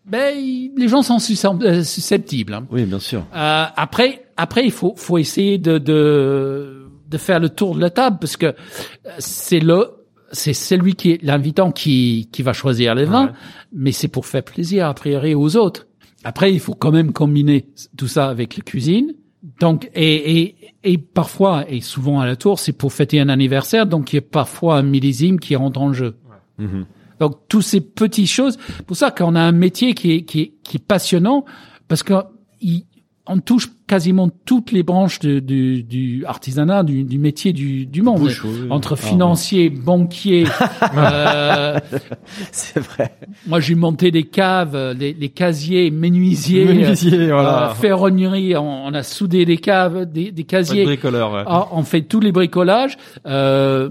[0.07, 0.35] Ben,
[0.77, 1.19] les gens sont
[1.63, 2.55] euh, susceptibles.
[2.55, 2.67] Hein.
[2.71, 3.25] Oui, bien sûr.
[3.35, 7.91] Euh, après, après, il faut, faut essayer de, de de faire le tour de la
[7.91, 8.53] table parce que euh,
[9.19, 9.91] c'est le
[10.33, 13.33] c'est celui qui est l'invitant qui qui va choisir les vins,
[13.73, 15.87] mais c'est pour faire plaisir a priori aux autres.
[16.25, 19.15] Après, il faut quand même combiner tout ça avec la cuisine.
[19.61, 23.87] Donc et et et parfois et souvent à la tour, c'est pour fêter un anniversaire,
[23.87, 26.17] donc il y a parfois un millésime qui rentre en jeu.
[26.59, 26.85] Mm-hmm.
[27.21, 30.53] Donc tous ces petites choses, pour ça qu'on a un métier qui est qui est,
[30.63, 31.45] qui est passionnant
[31.89, 32.15] parce que
[33.27, 38.03] on touche quasiment toutes les branches du, du, du artisanat, du, du, métier du, du
[38.03, 38.31] monde,
[38.71, 40.45] entre ah, financiers, banquiers.
[40.97, 41.79] euh,
[42.53, 43.17] c'est vrai.
[43.47, 47.71] Moi, j'ai monté des caves, les, les casiers, menuisiers, menuisiers voilà.
[47.71, 48.57] euh, ferronnerie.
[48.57, 50.85] On, on, a soudé des caves, des, des casiers.
[50.85, 51.45] Bricoleur, ouais.
[51.47, 52.97] Ah, on fait tous les bricolages.
[53.27, 53.89] Euh,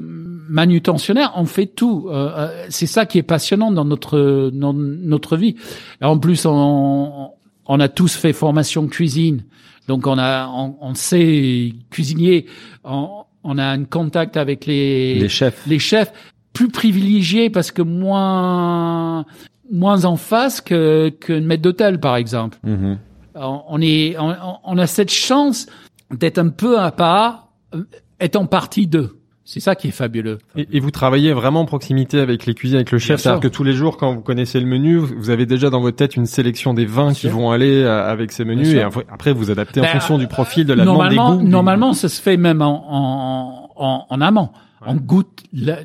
[0.49, 2.07] manutentionnaire, on fait tout.
[2.09, 5.55] Euh, euh, c'est ça qui est passionnant dans notre dans notre vie.
[6.01, 7.31] Et en plus, on,
[7.65, 9.43] on a tous fait formation cuisine,
[9.87, 12.45] donc on a, on, sait cuisiner,
[12.83, 16.13] on, on, a un contact avec les, les chefs, les chefs
[16.53, 19.25] plus privilégiés parce que moins
[19.71, 22.57] moins en face que qu'une maître d'hôtel par exemple.
[22.65, 22.97] Mm-hmm.
[23.35, 25.65] On, est, on, on, a cette chance
[26.11, 27.83] d'être un peu à part, euh,
[28.19, 29.22] étant partie d'eux.
[29.45, 30.39] C'est ça qui est fabuleux.
[30.55, 33.63] Et, vous travaillez vraiment en proximité avec les cuisines, avec le chef, c'est-à-dire que tous
[33.63, 36.73] les jours, quand vous connaissez le menu, vous avez déjà dans votre tête une sélection
[36.73, 39.91] des vins qui vont aller euh, avec ces menus, et après vous adaptez en ben,
[39.91, 41.41] fonction du profil, de la demande des goûts.
[41.41, 44.49] Normalement, ça se fait même en, en, en, en amont.
[44.85, 45.77] On goûte la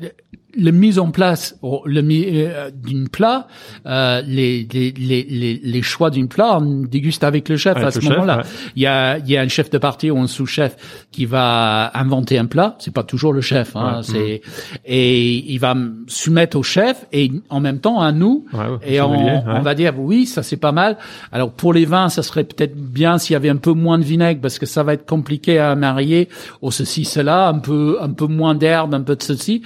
[0.71, 3.47] mise en place le euh, d'une plat,
[3.85, 7.99] euh, les, les, les, les, choix d'une plat, on déguste avec le chef à ce
[8.01, 8.43] moment-là.
[8.75, 11.91] Il y a il y a un chef de partie ou un sous-chef qui va
[11.97, 12.75] inventer un plat.
[12.79, 14.41] C'est pas toujours le chef, hein, c'est
[14.85, 15.75] et il va
[16.07, 18.45] soumettre au chef et en même temps à nous
[18.85, 20.97] et on, on, va dire oui ça c'est pas mal.
[21.31, 24.03] Alors pour les vins ça serait peut-être bien s'il y avait un peu moins de
[24.03, 26.29] vinaigre parce que ça va être compliqué à marier
[26.61, 29.61] au ceci cela un peu un peu moins d'herbe un peu de ceci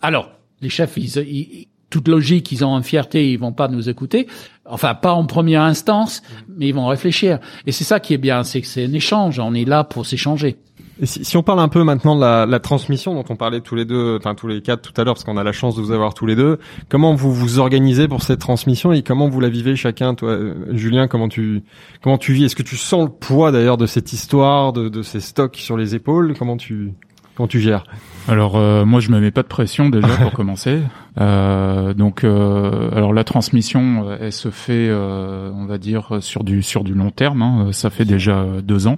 [0.00, 0.30] alors,
[0.60, 4.26] les chefs, ils, toute logique, ils ont une fierté, ils vont pas nous écouter.
[4.64, 7.38] Enfin, pas en première instance, mais ils vont réfléchir.
[7.66, 9.38] Et c'est ça qui est bien, c'est que c'est un échange.
[9.38, 10.56] On est là pour s'échanger.
[11.00, 13.60] Et si, si, on parle un peu maintenant de la, la, transmission dont on parlait
[13.60, 15.76] tous les deux, enfin tous les quatre tout à l'heure, parce qu'on a la chance
[15.76, 16.58] de vous avoir tous les deux,
[16.88, 20.54] comment vous vous organisez pour cette transmission et comment vous la vivez chacun Toi, euh,
[20.72, 21.62] Julien, comment tu
[22.02, 22.44] comment tu vis?
[22.44, 25.76] Est-ce que tu sens le poids d'ailleurs de cette histoire, de, de ces stocks sur
[25.76, 26.34] les épaules?
[26.36, 26.92] Comment tu
[27.36, 27.84] comment tu gères?
[28.26, 30.80] Alors euh, moi je me mets pas de pression déjà pour commencer.
[31.20, 36.84] Euh, donc euh, alors la transmission elle se fait on va dire sur du sur
[36.84, 37.42] du long terme.
[37.42, 37.68] Hein.
[37.72, 38.96] Ça fait déjà deux ans.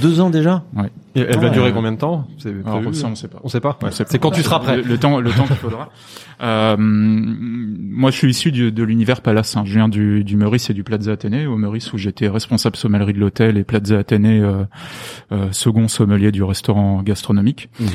[0.00, 0.64] Deux ans déjà?
[0.74, 0.90] Ouais.
[1.14, 2.26] Et elle va durer combien de temps?
[2.64, 3.40] Alors, ça on sait pas.
[3.44, 3.78] On sait pas.
[3.90, 4.80] c'est quand tu seras prêt.
[4.80, 5.90] Le, temps le temps qu'il faudra.
[6.40, 9.56] moi je suis issu de l'univers Palace.
[9.56, 9.64] Hein.
[9.66, 11.46] Je viens du, du Meurice et du Plaza Athénée.
[11.46, 14.42] Au Meurice où j'étais responsable sommellerie de l'hôtel et Plaza Athénée
[15.50, 17.68] second sommelier du restaurant gastronomique.
[17.78, 17.88] Mhm.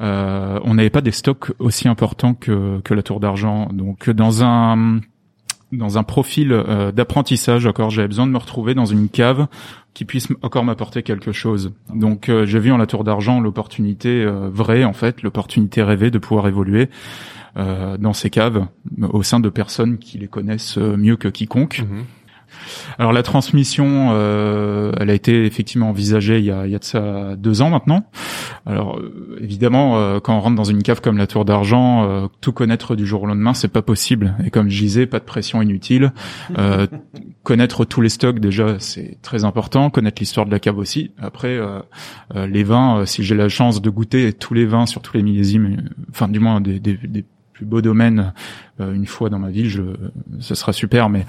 [0.00, 3.68] Euh, on n'avait pas des stocks aussi importants que, que la Tour d'Argent.
[3.72, 5.00] Donc dans un
[5.70, 9.48] dans un profil euh, d'apprentissage, encore, j'avais besoin de me retrouver dans une cave
[9.92, 11.74] qui puisse encore m'apporter quelque chose.
[11.94, 16.18] Donc euh, j'ai vu en la Tour d'Argent l'opportunité vraie, en fait, l'opportunité rêvée de
[16.18, 16.88] pouvoir évoluer
[17.56, 18.68] dans ces caves
[19.00, 21.80] au sein de personnes qui les connaissent mieux que quiconque.
[21.80, 22.04] Mhm.
[22.98, 27.62] Alors la transmission, euh, elle a été effectivement envisagée il y a, de ça deux
[27.62, 28.04] ans maintenant.
[28.66, 32.52] Alors euh, évidemment, euh, quand on rentre dans une cave comme la Tour d'Argent, tout
[32.52, 34.34] connaître du jour au lendemain, c'est pas possible.
[34.44, 36.12] Et comme je disais, pas de pression inutile.
[37.42, 39.90] connaître tous les stocks déjà, c'est très important.
[39.90, 41.12] Connaître l'histoire de la cave aussi.
[41.18, 41.58] Après,
[42.34, 45.88] les vins, si j'ai la chance de goûter tous les vins sur tous les millésimes,
[46.10, 47.24] enfin du moins des, des, des
[47.58, 48.32] plus beau domaine
[48.80, 49.82] euh, une fois dans ma vie, je,
[50.38, 51.08] ce sera super.
[51.10, 51.24] Mais,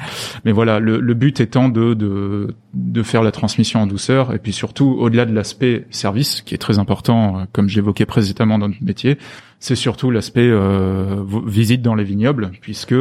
[0.46, 2.54] voilà, le, but étant de,
[3.02, 6.78] faire la transmission en douceur et puis surtout au-delà de l'aspect service qui est très
[6.78, 9.18] important, euh, comme j'évoquais précédemment dans notre métier,
[9.58, 12.94] c'est surtout l'aspect euh, visite dans les vignobles puisque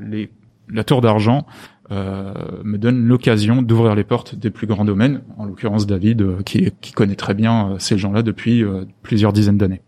[0.00, 0.30] les,
[0.70, 1.46] la tour d'argent
[1.90, 6.92] me donne l'occasion d'ouvrir les portes des plus grands domaines, en l'occurrence David, qui, qui
[6.92, 8.64] connaît très bien ces gens-là depuis
[9.02, 9.82] plusieurs dizaines d'années.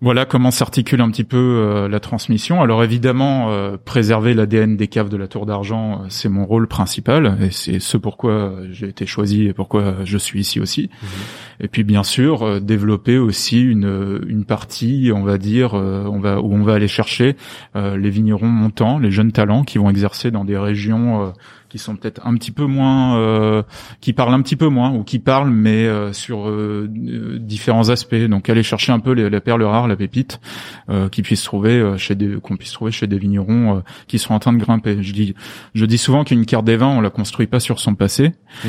[0.00, 2.60] Voilà comment s'articule un petit peu euh, la transmission.
[2.60, 6.66] Alors évidemment, euh, préserver l'ADN des caves de la Tour d'Argent, euh, c'est mon rôle
[6.66, 10.90] principal et c'est ce pourquoi j'ai été choisi et pourquoi je suis ici aussi.
[11.02, 11.08] Mhm.
[11.60, 16.52] Et puis bien sûr, développer aussi une, une partie, on va dire, on va où
[16.52, 17.36] on va aller chercher
[17.74, 21.32] les vignerons montants, les jeunes talents qui vont exercer dans des régions
[21.74, 23.64] qui sont peut-être un petit peu moins, euh,
[24.00, 28.14] qui parlent un petit peu moins ou qui parlent mais euh, sur euh, différents aspects.
[28.14, 30.40] Donc aller chercher un peu les, la perle rare, la pépite,
[31.10, 34.52] qui puisse trouver chez des, qu'on puisse trouver chez des vignerons qui sont en train
[34.52, 35.02] de grimper.
[35.02, 35.34] Je dis,
[35.74, 38.68] je dis souvent qu'une carte des vins, on la construit pas sur son passé, mmh.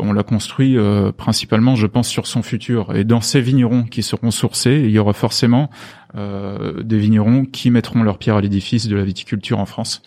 [0.00, 0.76] on la construit
[1.16, 2.94] principalement, je pense, sur son futur.
[2.94, 5.70] Et dans ces vignerons qui seront sourcés, il y aura forcément
[6.16, 10.02] euh, des vignerons qui mettront leur pierre à l'édifice de la viticulture en France.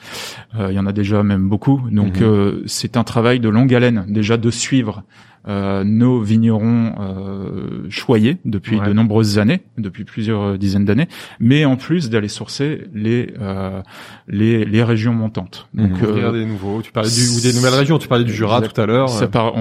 [0.56, 1.82] Euh, il y en a déjà même beaucoup.
[1.92, 2.24] Donc mhm.
[2.24, 5.04] euh, c'est un travail de longue haleine déjà de suivre
[5.48, 11.08] euh, nos vignerons euh, choyés depuis de nombreuses années, depuis plusieurs dizaines d'années,
[11.40, 13.82] mais en plus d'aller sourcer les euh,
[14.28, 15.68] les, les régions montantes.
[15.74, 15.90] Mhm.
[15.90, 18.62] Donc euh, des nouveaux, tu parlais du, ou des nouvelles régions, tu parlais du Jura
[18.62, 19.10] tout à l'heure.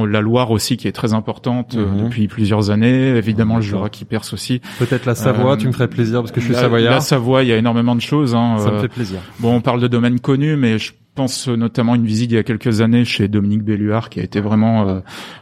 [0.06, 2.04] la Loire aussi qui est très importante mhm.
[2.04, 4.60] depuis plusieurs années, évidemment le Jura qui perce aussi.
[4.78, 6.94] Peut-être la Savoie, tu me ferais plaisir parce que je suis savoyard.
[6.94, 8.34] La Savoie, il y a énormément de choses.
[8.34, 9.18] Hein, Ça me fait plaisir.
[9.38, 12.42] Bon, on parle de domaines connus, mais je pense notamment une visite il y a
[12.42, 15.00] quelques années chez Dominique Belluard qui a été vraiment euh,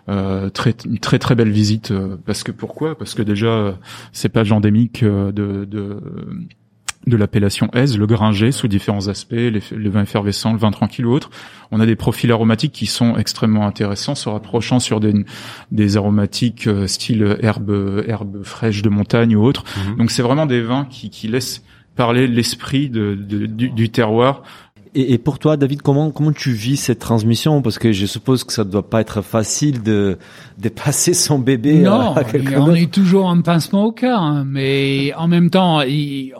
[0.09, 2.99] euh, très une très très belle visite euh, parce que pourquoi?
[2.99, 3.79] Parce que déjà
[4.11, 6.01] c'est pas endémique de, de
[7.07, 11.07] de l'appellation Aise, le Gringer, sous différents aspects, les, les, vins effervescents, le vin tranquille
[11.07, 11.31] ou autre.
[11.70, 15.14] On a des profils aromatiques qui sont extrêmement intéressants, se rapprochant sur des,
[15.70, 19.62] des aromatiques style herbe, herbe fraîche de montagne ou autre.
[19.76, 19.97] Mhm.
[19.97, 21.62] Donc c'est vraiment des vins qui, qui laissent
[21.99, 24.45] parler l'esprit de, de, du, du, terroir
[24.95, 27.62] et, et, pour toi, David, comment comment tu vis cette transmission?
[27.62, 30.18] Parce que je suppose que ça ne doit pas être facile de
[30.59, 34.45] de passer son bébé non, à quelqu'un on est toujours un pincement au cœur, hein,
[34.47, 35.80] mais en même temps,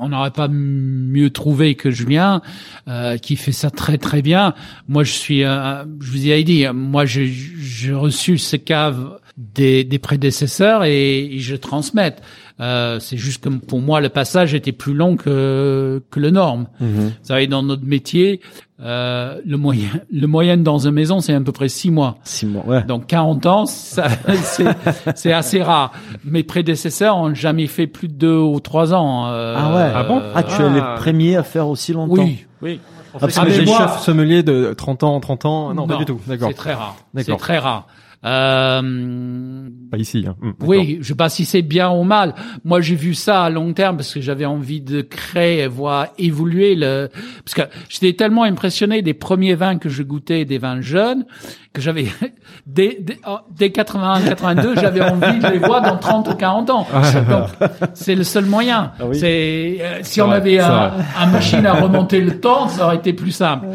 [0.01, 2.43] on n'aurait pas mieux trouvé que Julien,
[2.89, 4.55] euh, qui fait ça très très bien.
[4.89, 9.99] Moi, je suis, euh, je vous ai dit, moi, j'ai reçu ce cave des, des
[9.99, 12.23] prédécesseurs et, et je transmette.
[12.61, 16.67] Euh, c'est juste que pour moi, le passage était plus long que, que le norme.
[16.81, 16.89] Mhm.
[17.07, 18.41] Vous savez, dans notre métier,
[18.81, 22.17] euh, le moyen, le moyenne dans une maison, c'est à peu près six mois.
[22.25, 22.83] Six mois, ouais.
[22.85, 24.09] Donc 40 ans, ça,
[24.43, 24.67] c'est,
[25.15, 25.93] c'est assez rare.
[26.25, 29.27] Mes prédécesseurs ont jamais fait plus de deux ou trois ans.
[29.29, 29.93] euh, Ah ouais.
[29.95, 30.69] Ah bon Ah, tu es Ah.
[30.97, 32.23] le premier à faire aussi longtemps.
[32.23, 32.81] Oui, oui.
[33.15, 35.75] Ah, parce Ah, que mais j'ai moi- chef sommelier de 30 ans, 30 ans.
[35.75, 36.21] Non, pas du tout.
[36.27, 36.49] D'accord.
[36.49, 36.97] C'est très rare.
[37.17, 37.87] C'est très rare.
[38.25, 40.25] Euh, Pas ici.
[40.27, 40.37] Hein.
[40.43, 40.69] D'accord.
[40.69, 42.35] oui, je sais pas si c'est bien ou mal.
[42.65, 46.09] Moi, j'ai vu ça à long terme parce que j'avais envie de créer, et voir
[46.19, 47.09] évoluer le.
[47.45, 51.27] Parce que j'étais tellement impressionné des premiers vins que je goûtais, des vins jeunes,
[51.73, 52.07] que j'avais
[52.67, 56.71] dès, dès, oh, dès 81, 82, j'avais envie de les voir dans 30 ou 40
[56.71, 56.87] ans.
[57.29, 57.49] Donc,
[57.95, 58.93] c'est le seul moyen.
[58.99, 59.19] Ah oui.
[59.19, 60.93] C'est euh, si on vrai, avait un,
[61.31, 63.67] machine à remonter le temps, ça aurait été plus simple.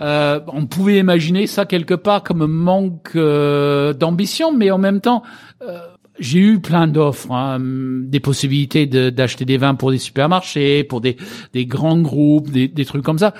[0.00, 5.00] Euh, on pouvait imaginer ça quelque part comme un manque euh, d'ambition, mais en même
[5.00, 5.22] temps,
[5.62, 5.78] euh,
[6.18, 11.00] j'ai eu plein d'offres, hein, des possibilités de- d'acheter des vins pour des supermarchés, pour
[11.00, 11.16] des,
[11.54, 13.32] des grands groupes, des, des trucs comme ça.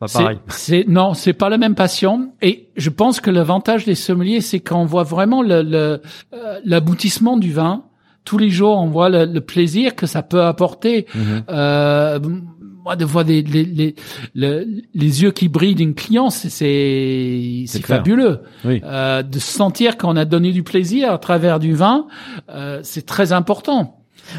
[0.00, 0.38] Pas C'est- pareil.
[0.48, 2.30] C'est non, c'est pas la même passion.
[2.40, 6.00] Et je pense que l'avantage des sommeliers, c'est qu'on voit vraiment le- le,
[6.34, 7.84] euh, l'aboutissement du vin.
[8.24, 11.06] Tous les jours, on voit le, le plaisir que ça peut apporter.
[11.48, 12.18] Euh,
[12.84, 13.94] moi, de voir des, les, les,
[14.34, 18.40] le- les yeux qui brillent d'un client, c'est c'est fabuleux.
[18.64, 18.80] Oui.
[18.84, 22.06] Euh, de sentir qu'on a donné du plaisir à travers du vin,
[22.50, 23.96] euh, c'est très important.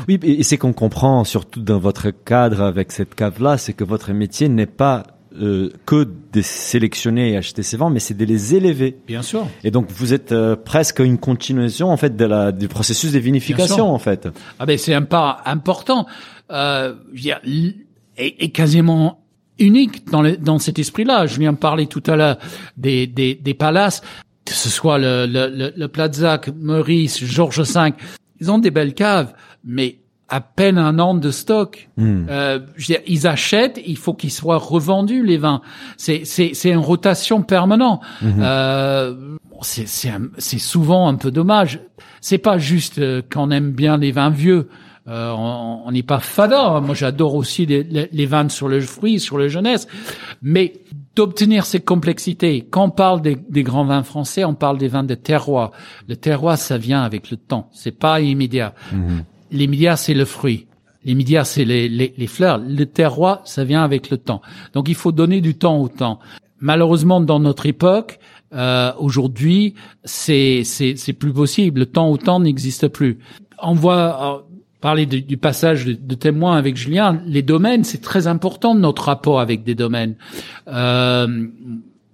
[0.07, 3.83] Oui, et et c'est qu'on comprend, surtout dans votre cadre avec cette cave-là, c'est que
[3.83, 5.03] votre métier n'est pas
[5.35, 8.97] euh, que de sélectionner et acheter ces vins, mais c'est de les élever.
[9.07, 9.47] Bien sûr.
[9.63, 13.19] Et donc vous êtes euh, presque une continuation en fait de la du processus de
[13.19, 14.27] vinification en fait.
[14.59, 16.05] Ah ben c'est un pas important
[16.51, 16.95] euh,
[17.45, 17.75] l-
[18.17, 19.23] et, et quasiment
[19.59, 21.25] unique dans, le, dans cet esprit-là.
[21.27, 22.37] Je viens de parler tout à l'heure
[22.77, 24.01] des, des, des palaces,
[24.45, 27.93] que ce soit le, le, le, le Plazac, Maurice, Georges V.
[28.41, 29.33] Ils ont des belles caves,
[29.65, 29.99] mais
[30.29, 31.89] à peine un an de stock.
[31.97, 32.25] Hmm.
[32.29, 35.61] Euh, je veux dire, ils achètent, il faut qu'ils soient revendus les vins.
[35.97, 38.01] C'est c'est c'est une rotation permanente.
[38.23, 41.79] Euh, bon, c'est c'est c'est souvent un peu dommage.
[42.21, 44.69] C'est pas juste euh, qu'on aime bien les vins vieux.
[45.07, 46.81] Euh, on n'est pas fada.
[46.81, 49.87] Moi, j'adore aussi les, les, les vins sur le fruit, sur le jeunesse.
[50.43, 50.73] Mais
[51.15, 55.03] d'obtenir cette complexité, quand on parle des, des grands vins français, on parle des vins
[55.03, 55.71] de terroir.
[56.07, 57.69] Le terroir, ça vient avec le temps.
[57.71, 58.75] C'est pas immédiat.
[59.51, 60.67] L'immédiat, c'est le fruit.
[61.05, 62.59] L'immédiat, c'est les, les, les fleurs.
[62.59, 64.41] Le terroir, ça vient avec le temps.
[64.73, 66.19] Donc, il faut donner du temps au temps.
[66.59, 68.19] Malheureusement, dans notre époque,
[68.53, 71.81] euh, aujourd'hui, c'est c'est c'est plus possible.
[71.81, 73.19] Le temps au temps n'existe plus.
[73.61, 77.21] On voit euh, parler du, du passage de, de témoin avec Julien.
[77.25, 80.15] Les domaines, c'est très important notre rapport avec des domaines.
[80.67, 81.47] Euh,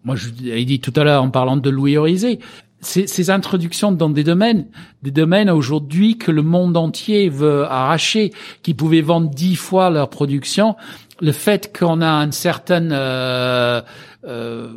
[0.04, 2.40] moi, je l'ai dit tout à l'heure en parlant de Louis Horizé,
[2.86, 4.68] ces, ces introductions dans des domaines,
[5.04, 8.32] des domaines aujourd'hui que le monde entier veut arracher,
[8.64, 10.76] qui pouvaient vendre dix fois leur production,
[11.22, 13.82] le fait qu'on a un certain euh,
[14.26, 14.68] euh,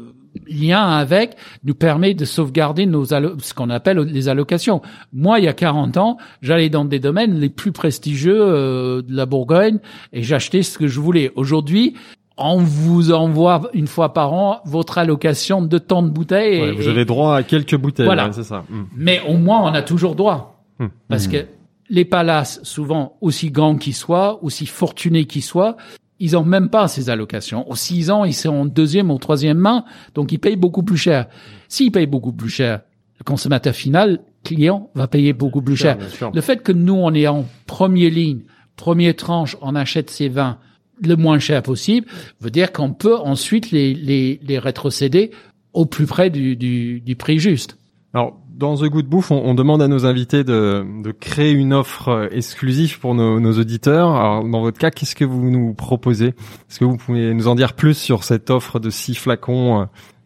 [0.48, 4.82] lien avec nous permet de sauvegarder nos ce qu'on appelle les allocations.
[5.12, 9.14] Moi, il y a 40 ans, j'allais dans des domaines les plus prestigieux euh, de
[9.14, 9.78] la Bourgogne
[10.12, 11.32] et j'achetais ce que je voulais.
[11.34, 11.94] Aujourd'hui,
[12.39, 16.61] on vous envoie une fois par an votre allocation de tant de bouteilles.
[16.61, 18.07] Ouais, et- vous avez droit à quelques bouteilles.
[18.07, 18.26] Voilà.
[18.26, 18.64] ouais, c'est ça.
[18.70, 18.86] Hum.
[18.97, 20.62] mais au moins, on a toujours droit.
[20.78, 20.86] Hmm.
[21.09, 21.47] Parce que
[21.91, 25.76] les palaces, souvent, aussi grands qu'ils soient, aussi fortunés qu'ils soient,
[26.20, 27.68] ils ont même pas ces allocations.
[27.70, 29.84] Aux six ans, ils sont en deuxième ou troisième main,
[30.14, 31.26] donc ils payent beaucoup plus cher.
[31.68, 32.80] S'ils payent beaucoup plus cher,
[33.18, 35.97] le consommateur final, client, va payer beaucoup plus cher.
[36.32, 38.41] Le fait que nous, on est en première ligne,
[38.76, 40.59] première tranche, on achète ces vins
[41.07, 42.07] le moins cher possible,
[42.40, 45.30] veut dire qu'on peut ensuite les, les, les rétrocéder
[45.72, 47.78] au plus près du, du, du prix juste.
[48.14, 51.72] Alors, dans The Good Bouffe, on, on demande à nos invités de, de créer une
[51.72, 54.16] offre exclusive pour nos, nos auditeurs.
[54.16, 56.28] Alors, dans votre cas, qu'est-ce que vous nous proposez?
[56.28, 59.84] Est-ce que vous pouvez nous en dire plus sur cette offre de six flacons euh,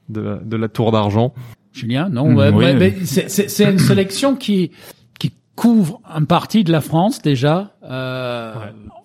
[0.09, 1.35] de, de la Tour d'Argent?
[1.73, 2.65] Julien, non, Mm, ouais, oui.
[2.65, 4.71] ouais, mais c'est- c'est c'est une sélection qui
[5.19, 7.75] qui couvre un partie de la France déjà.
[7.83, 8.55] Euh,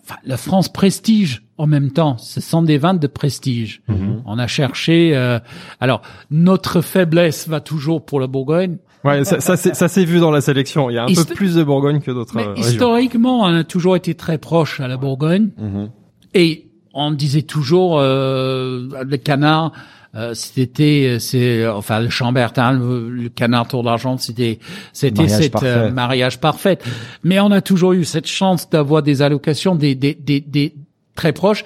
[0.04, 2.18] enfin, la France prestige en même temps.
[2.18, 3.82] Ce sont des vins de prestige.
[4.26, 5.16] On a cherché.
[5.16, 5.40] euh,
[5.80, 6.02] alors
[6.32, 8.78] notre faiblesse va toujours pour la Bourgogne.
[9.04, 10.90] Ouais, ça, ça, c'est- ça s'est vu dans la sélection.
[10.90, 13.64] Il y a un Histo- peu plus de Bourgogne que d'autres euh, historiquement, on a
[13.64, 15.50] toujours été très proche à la Bourgogne.
[15.58, 15.90] Mhm.
[16.34, 19.72] Et on disait toujours euh, le canard.
[20.16, 24.58] Euh, c'était c'est enfin le Chambertin le, le canard tour d'argent c'était
[24.94, 25.68] c'était Mariage cet parfait.
[25.68, 26.78] euh, mariage parfait
[27.24, 30.74] mais on a toujours eu cette chance d'avoir des allocations des des des, des
[31.18, 31.66] très proches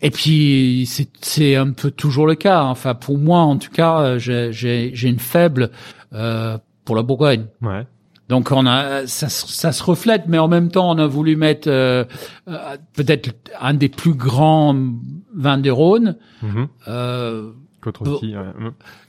[0.00, 4.16] et puis c'est c'est un peu toujours le cas enfin pour moi en tout cas
[4.16, 5.70] j'ai j'ai j'ai une faible
[6.14, 6.56] euh,
[6.86, 7.86] pour la Bourgogne Ouais.
[8.30, 11.66] Donc on a ça, ça, se reflète, mais en même temps on a voulu mettre
[11.70, 12.04] euh,
[12.46, 14.76] euh, peut-être un des plus grands
[15.34, 16.68] vins de Rhône, Mhm.
[16.88, 17.50] euh,
[17.80, 18.52] Côte-Rôtie, ouais.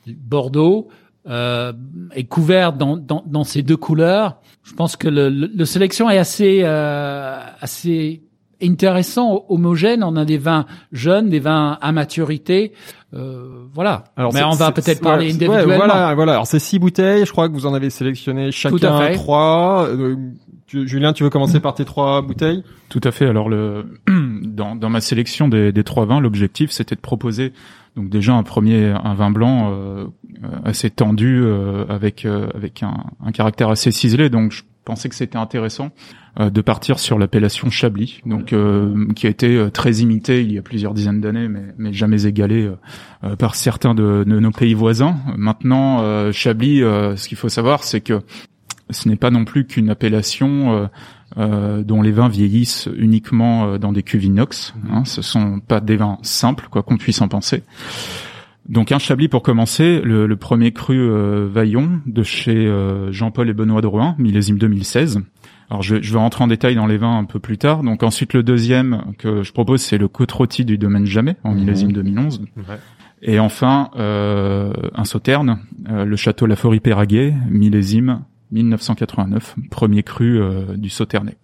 [0.07, 0.15] Mhm.
[0.15, 0.87] Bordeaux,
[1.27, 1.73] euh,
[2.15, 4.37] est couvert dans, dans, dans ces deux couleurs.
[4.63, 8.23] Je pense que le, le, le sélection est assez euh, assez
[8.61, 10.03] intéressant, homogène.
[10.03, 12.73] On a des vins jeunes, des vins à maturité.
[13.13, 14.03] Euh, voilà.
[14.17, 15.67] Mais c'est- on va peut-être parler ouais, individuellement.
[15.67, 16.31] ouais, voilà, voilà.
[16.33, 17.25] Alors c'est six bouteilles.
[17.25, 18.75] Je crois que vous en avez sélectionné chacun
[19.13, 19.87] trois.
[19.89, 20.15] Euh,
[20.67, 22.63] tu- Julien, tu veux commencer par tes trois bouteilles?
[22.89, 23.25] Tout à fait.
[23.27, 23.85] Alors le
[24.43, 27.53] dans, dans ma sélection des, des trois vins, l'objectif c'était de proposer
[27.95, 30.05] donc déjà un premier un vin blanc euh,
[30.43, 32.95] euh, assez tendu euh, avec euh, avec un,
[33.25, 34.29] un caractère assez ciselé.
[34.29, 35.91] Donc je pensais que c'était intéressant
[36.39, 40.51] euh, de partir sur l'appellation Chablis, donc euh, qui a été euh, très imité il
[40.51, 42.75] y a plusieurs dizaines d'années, mais, mais jamais égalé euh,
[43.23, 45.17] euh, par certains de, de nos pays voisins.
[45.37, 48.21] Maintenant, euh, Chablis, ce qu'il faut savoir, c'est que
[48.89, 50.89] ce n'est pas non plus qu'une appellation
[51.35, 54.73] dont les vins vieillissent uniquement dans des cuves inox.
[54.91, 57.61] Hein, ce sont pas des vins simples, quoi qu'on puisse en penser.
[58.69, 63.49] Donc un Chablis pour commencer, le, le premier cru euh, Vaillon de chez euh, Jean-Paul
[63.49, 65.21] et Benoît Drouin, millésime 2016.
[65.71, 67.81] Alors je, je vais rentrer en détail dans les vins un peu plus tard.
[67.81, 71.55] Donc ensuite le deuxième que je propose c'est le côte rôti du domaine Jamais en
[71.55, 72.43] millésime 2011.
[73.21, 75.59] Et enfin euh, un sauterne,
[75.89, 81.37] euh, le château La Forêt Péraguet, millésime 1989, premier cru euh, du Sauternais.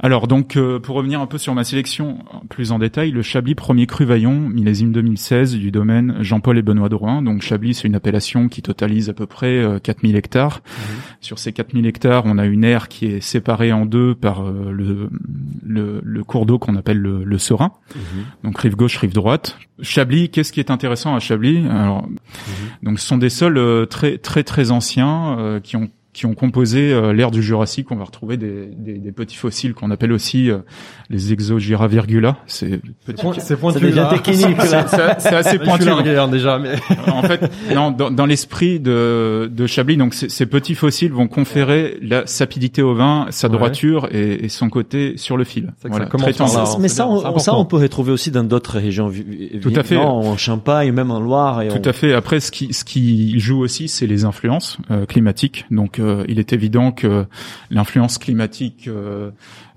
[0.00, 2.18] Alors donc euh, pour revenir un peu sur ma sélection
[2.50, 6.88] plus en détail, le Chablis premier cru Vaillon, millésime 2016 du domaine Jean-Paul et Benoît
[6.88, 7.22] Drouin.
[7.22, 10.62] Donc Chablis c'est une appellation qui totalise à peu près euh, 4000 hectares.
[11.20, 14.70] Sur ces 4000 hectares, on a une aire qui est séparée en deux par euh,
[14.72, 15.08] le,
[15.64, 17.72] le, le cours d'eau qu'on appelle le, le Serein.
[18.42, 19.58] Donc rive gauche, rive droite.
[19.80, 21.66] Chablis, qu'est-ce qui est intéressant à Chablis?
[21.68, 22.06] Alors,
[22.82, 26.34] donc ce sont des sols euh, très très très anciens euh, qui ont qui ont
[26.34, 27.90] composé euh, l'ère du Jurassique.
[27.90, 30.58] On va retrouver des, des, des petits fossiles qu'on appelle aussi euh,
[31.10, 32.36] les Exogira virgula.
[32.46, 33.86] C'est petit- C'est pointu c'est
[35.18, 35.84] c'est assez pointu.
[35.84, 36.76] largué, hein, déjà, mais
[37.12, 41.28] en fait, non, dans, dans l'esprit de, de Chablis, donc ces, ces petits fossiles vont
[41.28, 43.52] conférer la sapidité au vin, sa Ouais.
[43.54, 45.72] droiture et, et son côté sur le fil.
[45.82, 48.44] C'est que ça très Ça- hein, mais ça, on, ça, on peut retrouver aussi dans
[48.44, 49.10] d'autres régions.
[49.60, 49.96] Tout à fait.
[49.96, 51.62] En Champagne, même en Loire.
[51.62, 52.12] Et Tout on- à fait.
[52.14, 55.66] Après, ce qui, ce qui joue aussi, c'est les influences euh, climatiques.
[55.70, 57.24] Donc, euh, il est évident que
[57.70, 59.30] l'influence climatique euh,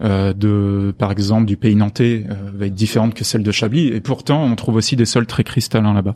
[0.04, 3.88] euh, de, par exemple, du pays nantais euh, va être différente que celle de Chablis.
[3.88, 6.14] Et pourtant, on trouve aussi des sols très cristallins là-bas.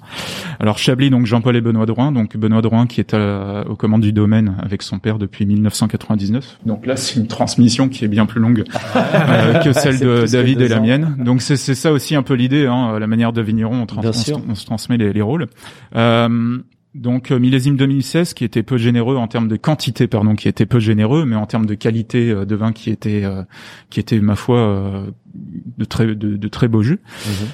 [0.59, 2.11] Alors, Chablis, donc Jean-Paul et Benoît Drouin.
[2.11, 6.59] Donc, Benoît Drouin qui est à- aux commandes du domaine avec son père depuis 1999.
[6.65, 8.63] Donc là, c'est une transmission qui est bien plus longue
[8.95, 10.81] euh, que celle de que David et la ans.
[10.83, 11.15] mienne.
[11.19, 14.43] Donc, c'est ça aussi un peu l'idée, hein, la manière de vigneron, on, trans- on
[14.49, 15.47] on se transmet les, les rôles.
[15.95, 16.57] Euh,
[16.93, 20.65] donc euh, millésime 2016 qui était peu généreux en termes de quantité pardon qui était
[20.65, 23.43] peu généreux mais en termes de qualité euh, de vin qui était euh,
[23.89, 26.99] qui était ma foi de très de, de très beaux jus.
[27.25, 27.47] Mhm.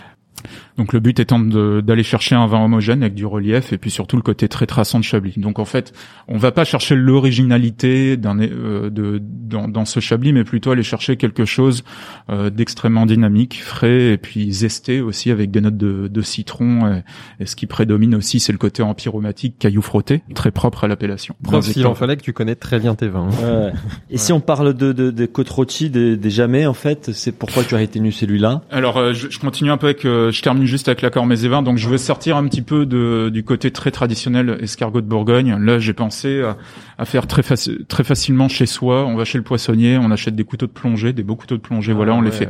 [0.78, 3.90] Donc le but étant de- d'aller chercher un vin homogène avec du relief et puis
[3.92, 5.34] surtout le côté très traçant de Chablis.
[5.38, 5.92] Donc en fait,
[6.28, 10.84] on va pas chercher l'originalité d'un euh, de dans, dans ce Chablis, mais plutôt aller
[10.84, 11.84] chercher quelque chose
[12.30, 16.88] euh, d'extrêmement dynamique, frais et puis zesté aussi avec des notes de, de citron.
[16.94, 17.04] Et,
[17.44, 21.36] et ce qui prédomine aussi, c'est le côté empyromatique, caillou frotté, très propre à l'appellation.
[21.44, 23.30] preuve Dans s'il en fallait que tu connais très bien tes vins.
[23.44, 23.66] hein.
[23.66, 23.72] Ouais.
[24.10, 27.32] Et si on parle de, de, des côtes rôties, des, des jamais, en fait, c'est
[27.32, 28.62] pourquoi tu as retenu celui-là?
[28.72, 31.62] Alors, euh, je, je continue un peu avec, euh, je termine juste avec l'accord vins.
[31.62, 35.58] Donc, je veux sortir un petit peu de, du côté très traditionnel escargot de Bourgogne.
[35.60, 36.58] Là, j'ai pensé à,
[36.98, 39.06] à faire très, faci- très facilement chez soi.
[39.06, 41.62] On va chez le poissonnier, on achète des couteaux de plongée, des beaux couteaux de
[41.62, 41.94] plongée.
[41.94, 42.50] voilà, on les fait,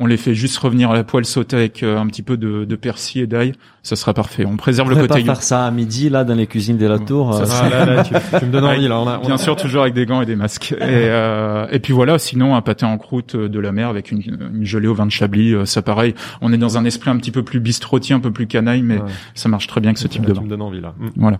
[0.00, 2.64] on les fait juste revenir à la poêle sauter avec euh, un petit peu de,
[2.64, 3.52] de persil et d'ail.
[3.82, 4.44] Ça sera parfait.
[4.44, 5.26] On préserve On le pourrait pas côté.
[5.26, 7.32] faire ça à midi, là, dans les cuisines de la tour.
[7.34, 9.00] Ça euh, sera- là, là, tu, tu me donnes envie là.
[9.00, 10.72] On a, on Bien a- sûr, toujours avec des gants et des masques.
[10.72, 14.10] Et, euh, et puis voilà, sinon un pâté en croûte euh, de la mer avec
[14.12, 14.20] une,
[14.54, 16.14] une gelée au vin de Chablis, ça pareil.
[16.42, 18.98] On est dans un esprit un petit peu plus bistrotier, un peu plus canaille, mais
[18.98, 19.04] Ouais.
[19.34, 20.42] ça marche très bien avec ce type tu de vin.
[20.42, 20.94] me donnes envie là.
[20.98, 21.08] Mm.
[21.16, 21.38] Voilà.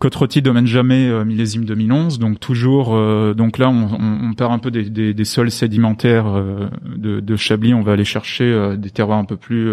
[0.00, 4.32] Côte rôtie domaine jamais euh, millésime 2011 donc toujours euh, donc là on, on, on
[4.32, 7.74] part un peu des, sols sédimentaires euh, de, Chablis.
[7.74, 9.70] On va aller chercher euh, des terroirs un peu plus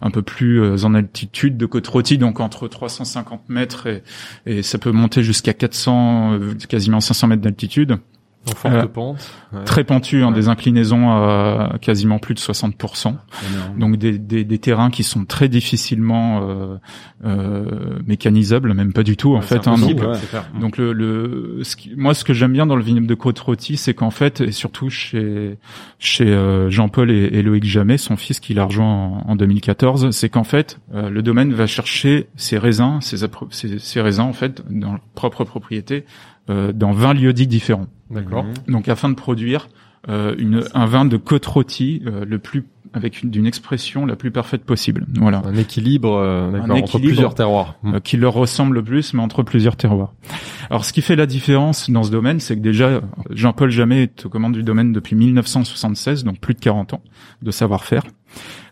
[0.00, 4.02] un peu plus en altitude de côte rôtie donc entre 350 mètres et,
[4.46, 7.98] et ça peut monter jusqu'à 400 euh, quasiment 500 mètres d'altitude
[8.50, 9.30] En forte Euh, pente.
[9.52, 9.64] Ouais.
[9.64, 10.34] très pentu hein, Ouais.
[10.34, 13.16] des inclinaisons à quasiment plus de 60%
[13.78, 16.76] donc des, des, des terrains qui sont très difficilement euh,
[17.24, 19.66] euh, mécanisables, même pas du tout en Ouais, fait.
[19.68, 19.76] hein.
[20.60, 23.38] donc, le, le ce qui- moi ce que j'aime bien dans le vignoble de côte
[23.38, 25.58] rôtie, c'est qu'en fait et surtout chez
[25.98, 30.10] chez euh, Jean-Paul et, et Loïc Jamet, son fils qui l'a rejoint en, en 2014,
[30.10, 33.16] c'est qu'en fait euh, le domaine va chercher ses raisins, ses,
[33.50, 36.04] ses, ses raisins en fait dans leur propre propriété
[36.48, 37.86] dans 20 lieux-dits différents.
[38.10, 38.44] D'accord.
[38.68, 39.68] Donc afin de produire
[40.08, 42.64] euh, une, un vin de côte rôtie euh, le plus
[42.94, 45.06] avec une, d'une expression la plus parfaite possible.
[45.16, 45.42] Voilà.
[45.44, 47.74] Un équilibre, euh, entre plusieurs terroirs.
[47.84, 50.14] Euh, qui leur ressemble le plus, mais entre plusieurs terroirs.
[50.70, 54.26] Alors, ce qui fait la différence dans ce domaine, c'est que déjà, Jean-Paul Jamet est
[54.26, 57.02] aux commandes du domaine depuis 1976, donc plus de 40 ans
[57.42, 58.04] de savoir-faire.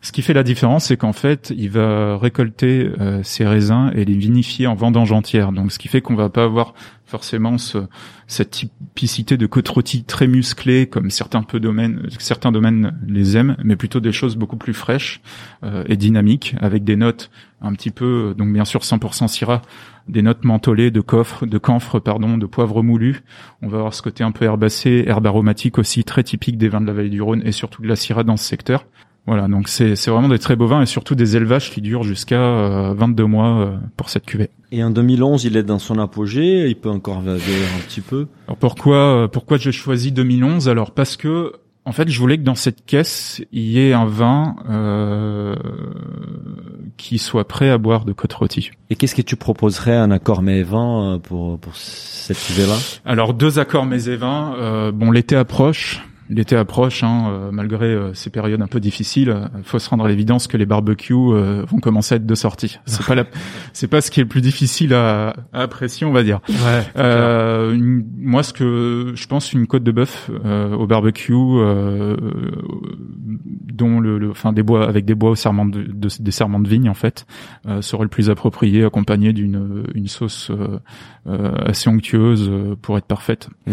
[0.01, 4.05] Ce qui fait la différence, c'est qu'en fait, il va récolter euh, ces raisins et
[4.05, 5.53] les vinifier en vendange entière.
[5.53, 6.75] Donc, ce qui fait qu'on va pas avoir
[7.07, 7.79] forcément ce,
[8.27, 13.57] cette typicité de côte rôtie très musclée, comme certains peu domaines, certains domaines les aiment,
[13.63, 15.21] mais plutôt des choses beaucoup plus fraîches
[15.63, 19.63] euh, et dynamiques, avec des notes un petit peu, donc bien sûr 100% Syrah,
[20.09, 23.23] des notes mentholées de coffre, de camphre, pardon, de poivre moulu.
[23.61, 26.81] On va avoir ce côté un peu herbacé, herbe aromatique aussi très typique des vins
[26.81, 28.85] de la vallée du Rhône et surtout de la Syrah dans ce secteur.
[29.27, 32.03] Voilà, donc c'est c'est vraiment des très beaux vins et surtout des élevages qui durent
[32.03, 34.51] jusqu'à euh, 22 mois euh, pour cette cuvée.
[34.73, 36.69] Et en 2011, il est dans son apogée.
[36.69, 38.27] Il peut encore vieillir un petit peu?
[38.49, 41.53] Alors pourquoi euh, pourquoi j'ai choisi 2011 Alors parce que
[41.85, 45.57] en fait, je voulais que dans cette caisse, il y ait un vin euh,
[46.97, 48.71] qui soit prêt à boire de côte rôtie.
[48.89, 52.77] Et qu'est-ce que tu proposerais un accord mais vin pour pour cette cuvée-là?
[53.05, 54.55] Alors deux accords mets et vins.
[54.59, 56.01] Euh, bon, l'été approche.
[56.35, 59.37] L'été approche, hein, euh, malgré euh, ces périodes un peu difficiles.
[59.59, 62.35] Il faut se rendre à l'évidence que les barbecues euh, vont commencer à être de
[62.35, 62.79] sortie.
[62.87, 63.25] C'est pas la,
[63.75, 66.41] c'est pas ce qui est le plus difficile à, à apprécier, on va dire.
[66.49, 66.83] Ouais.
[66.97, 72.17] Euh, une- moi, ce que je pense, une côte de bœuf euh, au barbecue, euh,
[73.73, 76.61] dont le, le- enfin des bois avec des bois au serment de, de- des serments
[76.61, 77.27] de vigne en fait,
[77.67, 80.79] euh, serait le plus approprié, accompagné d'une une sauce euh,
[81.27, 83.49] euh, assez onctueuse euh, pour être parfaite.
[83.67, 83.73] Et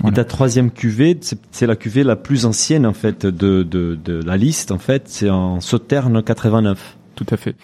[0.00, 0.16] Voilà.
[0.16, 1.18] ta troisième cuvée,
[1.50, 4.72] c'est la cuvée la plus ancienne en fait de de, de la liste.
[4.72, 6.96] En fait, c'est en Sauterne 89.
[7.14, 7.56] Tout à fait.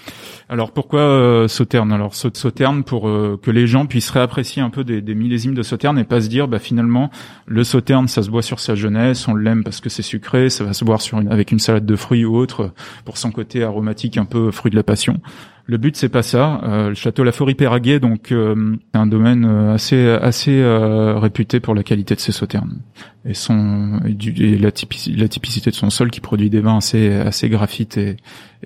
[0.48, 1.92] Alors pourquoi euh, Sauterne?
[1.92, 5.54] Alors Sau- Sauterne pour euh, que les gens puissent réapprécier un peu des, des millésimes
[5.54, 7.08] de Sauterne et pas se dire bah finalement
[7.46, 10.64] le Sauterne ça se boit sur sa jeunesse, on l'aime parce que c'est sucré, ça
[10.64, 12.72] va se boire sur une, avec une salade de fruits ou autre
[13.04, 15.20] pour son côté aromatique un peu fruit de la passion.
[15.66, 16.60] Le but c'est pas ça.
[16.64, 21.58] Euh, le château La Forêt-Péraguet donc euh, c'est un domaine euh, assez assez euh, réputé
[21.58, 22.80] pour la qualité de ses sauternes
[23.24, 26.60] et son et, du- et la, typici- la typicité de son sol qui produit des
[26.60, 28.16] vins assez assez graphites et,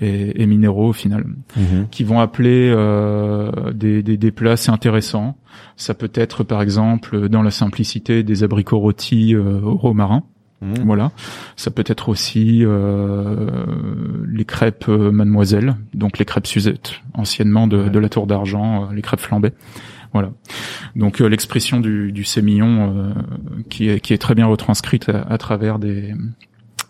[0.00, 1.24] et, et minéraux au final
[1.92, 5.36] qui vont appeler euh, des, des, des plats assez intéressants.
[5.76, 10.24] Ça peut être par exemple dans la simplicité des abricots rôtis euh, au romarin.
[10.60, 10.84] Mhm.
[10.84, 11.12] Voilà.
[11.56, 13.46] Ça peut être aussi euh,
[14.28, 18.94] les crêpes euh, Mademoiselle, donc les crêpes Suzette, anciennement de, de la Tour d'Argent, euh,
[18.94, 19.52] les crêpes flambées.
[20.12, 20.30] Voilà.
[20.96, 23.12] Donc euh, l'expression du, du sémillon euh,
[23.68, 26.14] qui, est, qui est très bien retranscrite à, à travers des,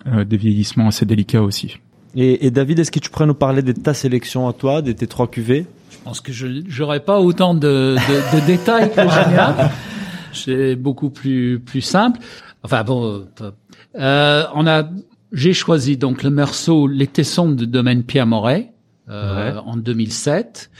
[0.06, 1.78] euh, des vieillissements assez délicats aussi.
[2.14, 4.92] Et, et David, est-ce que tu pourrais nous parler de ta sélection à toi, de
[4.92, 5.66] tes trois cuvées?
[5.90, 9.70] Je pense que je j'aurais pas autant de, de, de détails que Génial.
[10.32, 12.20] C'est beaucoup plus plus simple.
[12.68, 13.50] Enfin bon, euh,
[13.96, 14.86] euh, on a
[15.32, 18.74] j'ai choisi donc le Meursault, les Tessons de domaine Pierre Moret
[19.08, 19.58] euh, Ouais.
[19.64, 20.70] en 2007.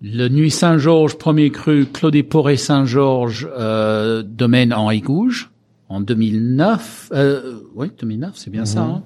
[0.00, 5.50] Le Nuit Saint-Georges, premier cru, Claude Poré Saint-Georges, euh, domaine Henri Gouge
[5.90, 7.10] en 2009.
[7.12, 8.80] Euh, oui, 2009, c'est bien ça.
[8.80, 9.02] Hein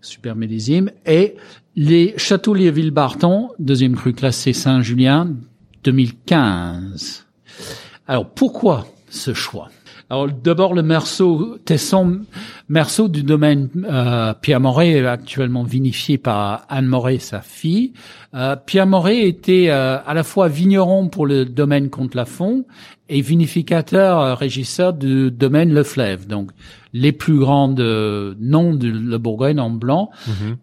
[0.00, 0.90] super millésime.
[1.06, 1.36] Et
[1.76, 5.28] les Châteaux Léville-Barton, deuxième cru classé Saint-Julien,
[5.84, 7.24] 2015.
[8.08, 9.70] Alors, pourquoi ce choix?
[10.10, 12.20] Alors, d'abord, le Merceau, Tesson,
[12.70, 17.92] Merceau du domaine euh, Pierre Moret, est actuellement vinifié par Anne Moret, sa fille.
[18.34, 22.64] Euh, Pierre Moret était euh, à la fois vigneron pour le domaine Comte-Lafont
[23.10, 26.26] et vinificateur, euh, régisseur du domaine Le Fleuve.
[26.26, 26.52] Donc,
[26.94, 30.10] les plus grandes euh, noms de la Bourgogne en blanc.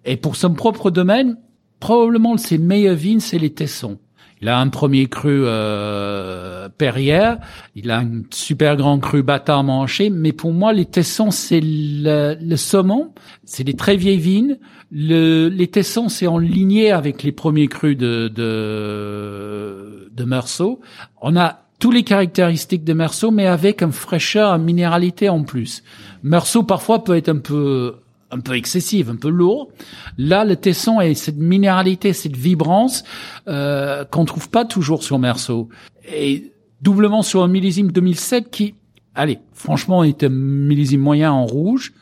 [0.05, 1.37] Et pour son propre domaine,
[1.79, 3.99] probablement ses meilleurs vignes, c'est les Tessons.
[4.45, 7.39] Il a un premier cru euh, Perrière,
[7.75, 12.37] il a un super grand cru Bâtard Manché, mais pour moi, les Tessons, c'est le,
[12.39, 13.11] le saumon,
[13.43, 14.59] c'est des très vieilles vignes.
[14.91, 20.79] Le, les Tessons, c'est en lignée avec les premiers crus de, de, de Meursault.
[21.23, 25.81] On a tous les caractéristiques de Meursault, mais avec une fraîcheur, une minéralité en plus.
[26.21, 27.95] Meursault, parfois, peut être un peu
[28.35, 29.69] un peu excessive, un peu lourd.
[30.17, 33.03] Là, le tesson et cette minéralité, cette vibrance
[33.47, 35.69] euh, qu'on trouve pas toujours sur Meursault.
[36.13, 38.75] Et doublement sur un millésime 2007 qui,
[39.15, 41.93] allez, franchement, est un millésime moyen en rouge,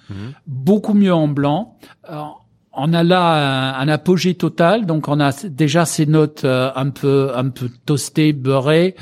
[0.46, 1.78] beaucoup mieux en blanc.
[2.04, 2.43] Alors,
[2.76, 6.90] on a là un, un apogée total, donc on a déjà ces notes euh, un
[6.90, 8.96] peu un peu toastées, beurrées,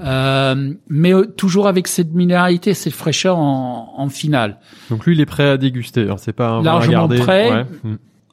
[0.00, 4.58] euh, mais euh, toujours avec cette minéralité, cette fraîcheur en, en finale.
[4.90, 6.02] Donc lui, il est prêt à déguster.
[6.02, 7.50] Alors c'est pas un Largement prêt.
[7.52, 7.66] Ouais.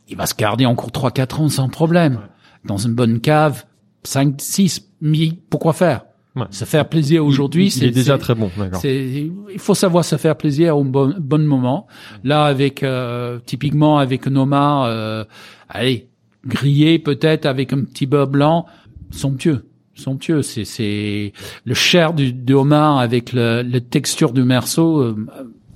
[0.07, 2.19] Il va se garder encore 3-4 ans sans problème.
[2.63, 3.65] Dans une bonne cave,
[4.03, 6.05] 5, 6, mais pourquoi faire?
[6.35, 6.45] Ouais.
[6.49, 8.51] Se faire plaisir aujourd'hui, c'est est déjà très bon,
[8.83, 11.87] il faut savoir se faire plaisir au bon, bon moment.
[12.25, 15.23] Là, avec euh, typiquement avec un homard, euh,
[15.69, 16.09] allez,
[16.45, 18.65] grillé peut-être avec un petit beurre blanc,
[19.11, 20.41] somptueux, somptueux.
[20.41, 21.31] C'est, c'est
[21.63, 25.15] le chair du, du homard avec le, le texture du merceau, euh,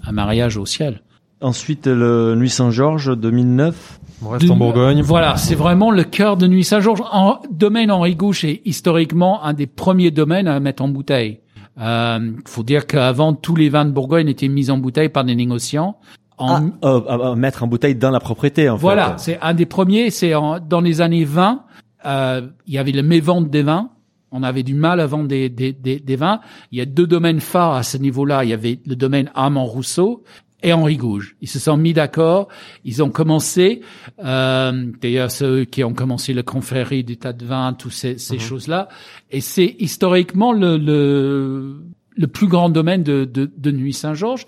[0.04, 1.02] un mariage au ciel.
[1.42, 4.00] Ensuite, le Nuit Saint-Georges 2009.
[4.26, 5.02] On reste en Bourgogne.
[5.02, 7.02] Voilà, c'est vraiment le cœur de Nuit Saint-Georges.
[7.12, 11.40] En domaine Henri Gouche est historiquement un des premiers domaines à mettre en bouteille.
[11.80, 15.36] Euh, faut dire qu'avant, tous les vins de Bourgogne étaient mis en bouteille par des
[15.36, 15.96] négociants.
[16.38, 19.20] En, Ah, euh, mettre en bouteille dans la propriété, en voilà, fait.
[19.20, 20.10] c'est un des premiers.
[20.10, 21.64] C'est en- dans les années 20,
[22.06, 23.92] euh, il y avait le mévente des vins.
[24.32, 26.40] On avait du mal à vendre des, des, des, des vins.
[26.74, 28.44] Il y a deux domaines phares à ce niveau-là.
[28.44, 30.24] Il y avait le domaine Armand Rousseau
[30.62, 31.36] et Henri Gouge.
[31.42, 32.48] Ils se sont mis d'accord.
[32.84, 33.82] Ils ont commencé.
[34.24, 38.40] Euh, D'ailleurs, ceux qui ont commencé la confrérie du tas de vins, toutes ces, ces
[38.40, 38.90] choses-là.
[39.32, 41.82] Et c'est historiquement le, le,
[42.16, 44.46] le plus grand domaine de, de, de Nuit Saint-Georges.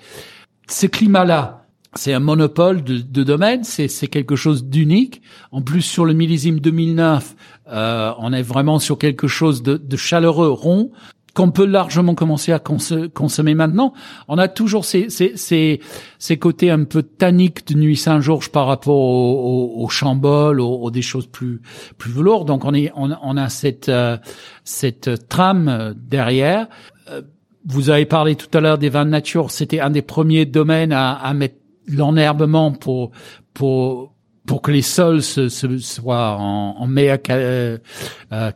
[0.67, 5.21] Ce climat-là, c'est un monopole de, de domaine, c'est c'est quelque chose d'unique.
[5.51, 7.35] En plus, sur le millésime 2009,
[7.67, 10.91] euh, on est vraiment sur quelque chose de, de chaleureux, rond,
[11.33, 13.93] qu'on peut largement commencer à consommer maintenant.
[14.27, 15.79] On a toujours ces, ces, ces,
[16.19, 20.73] ces côtés un peu tanniques de Nuit Saint-Georges par rapport au, au, au Chambol, au,
[20.73, 21.61] au des choses plus
[21.97, 22.43] plus velours.
[22.45, 24.17] Donc on est on, on a cette euh,
[24.63, 26.67] cette trame euh, derrière.
[27.09, 27.21] Euh,
[27.65, 29.51] vous avez parlé tout à l'heure des vins de nature.
[29.51, 31.55] C'était un des premiers domaines à, à mettre
[31.87, 33.11] l'enherbement pour
[33.53, 34.13] pour
[34.47, 37.77] pour que les sols se, se- soient en, en meilleure euh,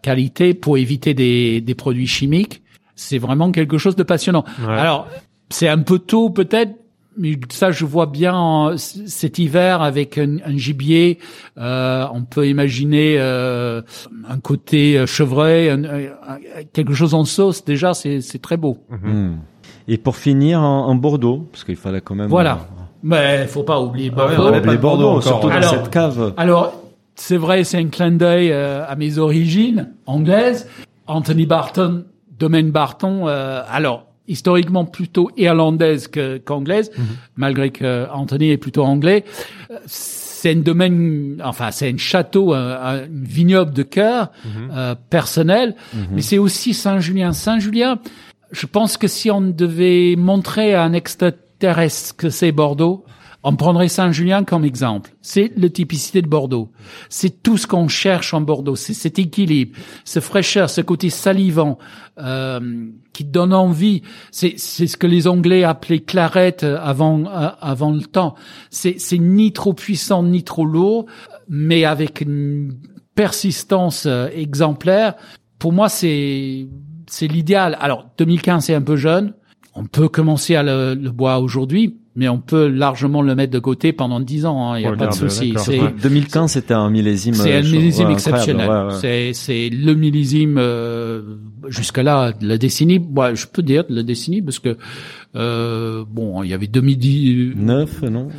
[0.01, 2.63] qualité, pour éviter des, des produits chimiques.
[2.95, 4.43] C'est vraiment quelque chose de passionnant.
[4.65, 4.73] Ouais.
[4.73, 5.07] Alors,
[5.49, 6.73] c'est un peu tôt peut-être,
[7.17, 11.19] mais ça je vois bien en- cet hiver avec un, un gibier.
[11.57, 13.81] euh, on peut imaginer euh,
[14.29, 15.83] un côté euh, chevreuil, un-
[16.73, 17.63] quelque chose en sauce.
[17.65, 18.77] Déjà, c'est très beau.
[18.89, 19.35] Hmm.
[19.87, 22.27] Et pour finir en, en Bordeaux, parce qu'il fallait quand même.
[22.29, 22.65] Voilà.
[23.03, 24.51] Mais faut pas oublier Ah ouais, Bordeaux.
[24.61, 26.33] Bordeaux Bordeaux, encore, surtout dans Alors- cette cave.
[26.37, 26.81] Alors,
[27.13, 30.67] c'est vrai, c'est un clin d'œil euh, à mes origines anglaises.
[31.07, 32.03] Anthony Barton,
[32.39, 36.89] domaine Barton, euh, alors historiquement plutôt irlandaise que- qu'anglaise,
[37.36, 39.23] malgré que Anthony est plutôt anglais.
[39.71, 44.31] Euh, C'est un domaine, enfin c'est un château, un, un vignoble de cœur
[44.71, 45.75] euh, personnel,
[46.11, 47.33] mais c'est aussi Saint-Julien.
[47.33, 47.97] Saint-Julien,
[48.51, 53.05] je pense que si on devait montrer à un extraterrestre que c'est Bordeaux,
[53.47, 55.11] on prendrait Saint-Julien comme exemple.
[55.21, 56.71] C'est la typicité de Bordeaux.
[57.09, 58.75] C'est tout ce qu'on cherche en Bordeaux.
[58.75, 61.77] C'est cet équilibre, ce fraîcheur, ce côté salivant
[62.17, 64.01] euh, qui donne envie.
[64.31, 68.33] C'est ce que les Anglais appelaient clarette avant euh, avant le temps.
[68.71, 71.05] C'est c'est ni trop puissant ni trop lourd,
[71.47, 72.73] mais avec une
[73.13, 75.13] persistance euh, exemplaire.
[75.59, 76.67] Pour moi, c'est
[77.05, 77.77] c'est l'idéal.
[77.79, 79.35] Alors 2015, c'est un peu jeune.
[79.75, 83.59] On peut commencer à le, le boire aujourd'hui, mais on peut largement le mettre de
[83.59, 84.72] côté pendant dix ans.
[84.72, 84.78] hein.
[84.80, 85.49] Il n'y a pas de souci.
[85.49, 85.66] d'accord.
[85.66, 87.34] C'est Ouais, 2015, c'était un millésime.
[87.34, 87.72] c'est euh, un chaud.
[87.72, 88.70] millésime Ouais, exceptionnel.
[88.70, 88.93] ouais, ouais.
[89.01, 91.22] C'est c'est le millésime euh,
[91.68, 92.99] jusque là de la décennie.
[93.16, 94.78] Ouais, je peux dire de la décennie parce que
[95.36, 97.53] euh, bon, il y avait 2010.
[97.57, 98.30] Neuf, non?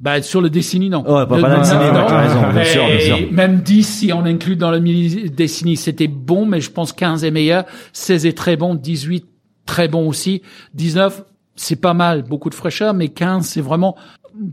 [0.00, 0.98] Bah, sur le décennie, non.
[1.02, 3.32] Ouais, pas- pas Le- la décennie, non, as raison, bien sûr, bien sûr.
[3.32, 7.24] Même 10, si on inclut dans le milli- décennie, c'était bon, mais je pense 15
[7.24, 7.64] est meilleur.
[7.92, 8.74] 16 est très bon.
[8.74, 9.24] 18,
[9.64, 10.42] très bon aussi.
[10.74, 11.22] 19,
[11.56, 12.22] c'est pas mal.
[12.22, 13.96] Beaucoup de fraîcheur, mais 15, c'est vraiment,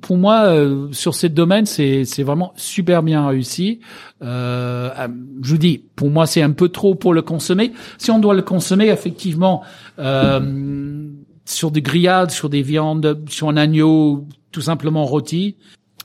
[0.02, 3.80] pour moi, euh, sur ces domaines, c'est, c'est vraiment super bien réussi.
[4.22, 5.08] Euh, euh,
[5.42, 7.74] je vous dis, pour moi, c'est un peu trop pour le consommer.
[7.98, 9.64] Si on doit le consommer, effectivement,
[10.00, 11.10] euh,
[11.46, 15.56] sur des grillades, sur des viandes, sur un agneau tout simplement rôti,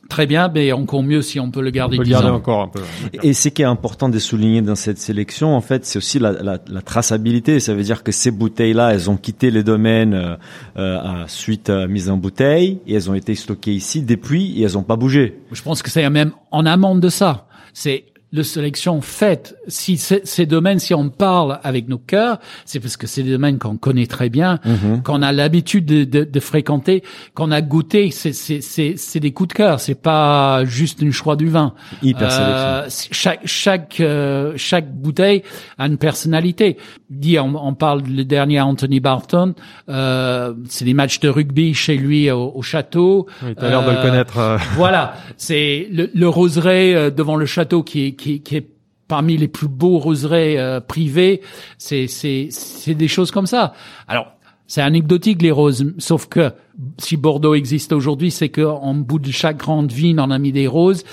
[0.08, 2.28] très bien, mais encore mieux si on peut le On garder peut le 10 garder
[2.28, 2.34] ans.
[2.36, 2.80] encore un peu.
[3.22, 6.32] Et ce qui est important de souligner dans cette sélection, en fait, c'est aussi la,
[6.32, 7.60] la, la traçabilité.
[7.60, 10.36] Ça veut dire que ces bouteilles-là, elles ont quitté les domaines euh,
[10.76, 14.64] euh, à suite à mise en bouteille et elles ont été stockées ici depuis et
[14.64, 15.38] elles n'ont pas bougé.
[15.52, 17.46] Je pense que c'est même en amont de ça.
[17.72, 18.04] C'est
[18.36, 19.56] le sélection faite.
[19.66, 23.30] Si c'est- ces domaines, si on parle avec nos cœurs, c'est parce que c'est des
[23.32, 24.60] domaines qu'on connaît très bien,
[25.04, 27.02] qu'on a l'habitude de, de, de fréquenter,
[27.34, 28.10] qu'on a goûté.
[28.10, 29.80] C'est c'est c'est c'est des coups de cœur.
[29.80, 31.72] C'est pas juste une choix du vin.
[32.02, 35.42] Hyper Euh, chaque chaque euh, chaque bouteille
[35.78, 36.76] a une personnalité.
[37.10, 39.54] Dit on, on parle le dernier Anthony Barton.
[39.88, 43.26] Euh, c'est des matchs de rugby chez lui au, au château.
[43.42, 44.38] Oui, t'as l'air de le Euh, connaître.
[44.38, 48.68] euh, voilà, c'est le, le roseraie euh, devant le château qui est, qui, qui est
[49.08, 51.40] parmi les plus beaux roseraies euh, privés.
[51.78, 53.72] C'est c'est c'est des choses comme ça.
[54.08, 54.26] Alors
[54.66, 56.52] c'est anecdotique les roses, sauf que
[56.98, 60.66] si Bordeaux existe aujourd'hui, c'est qu'en bout de chaque grande vigne, on a mis des
[60.66, 61.04] roses.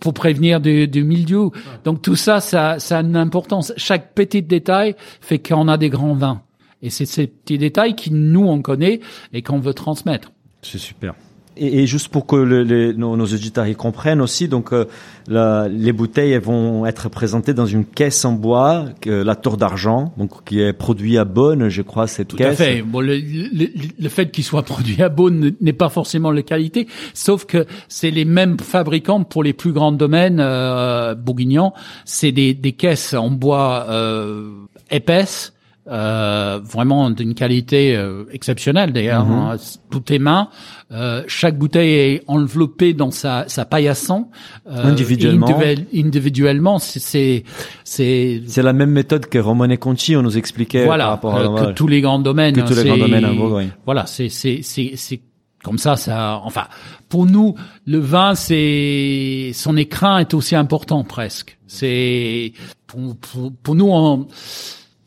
[0.00, 1.52] pour prévenir du, du mildiou.
[1.84, 3.72] Donc tout ça, ça, ça a une importance.
[3.76, 6.40] Chaque petit détail fait qu'on a des grands vins.
[6.82, 9.00] Et c'est ces petits détails qui nous on connaît
[9.34, 10.32] et qu'on veut transmettre.
[10.62, 11.14] C'est super.
[11.56, 14.86] Et, et, juste pour que le, les, nos, nos, auditeurs y comprennent aussi, donc euh,
[15.26, 19.56] la, les bouteilles elles vont être présentées dans une caisse en bois, que, la tour
[19.56, 22.56] d'argent, donc qui est produit à Bonn, je crois cette Tout caisse.
[22.56, 22.82] Tout à fait.
[22.82, 23.66] Bon, le, le,
[23.98, 28.10] le fait qu'il soit produit à Bonn n'est pas forcément la qualité, sauf que c'est
[28.10, 31.72] les mêmes fabricants pour les plus grands domaines euh, bourguignons.
[32.04, 34.50] C'est des, des, caisses en bois euh,
[34.90, 35.52] épaisses
[35.90, 39.24] euh, vraiment d'une qualité euh, exceptionnelle d'ailleurs.
[39.24, 39.52] Mm -hmm.
[39.52, 40.48] hein, tout est main.
[40.92, 44.28] Euh, chaque bouteille est enveloppée dans sa, sa paillasson.
[44.66, 45.48] individuellement.
[45.92, 47.44] individuellement, c'est
[47.84, 51.66] c'est c'est la même méthode que Romane Conti on nous expliquait voilà, par rapport à
[51.66, 52.54] que tous les grands domaines.
[52.54, 53.70] Que tous les grands domaines en Bourgogne.
[53.84, 55.20] Voilà, c'est c'est c'est c'est
[55.62, 56.40] comme ça, ça.
[56.44, 56.66] Enfin,
[57.08, 57.54] pour nous,
[57.84, 61.58] le vin, c'est son écrin est aussi important presque.
[61.66, 62.52] C'est
[62.86, 64.26] pour, pour, pour nous, on,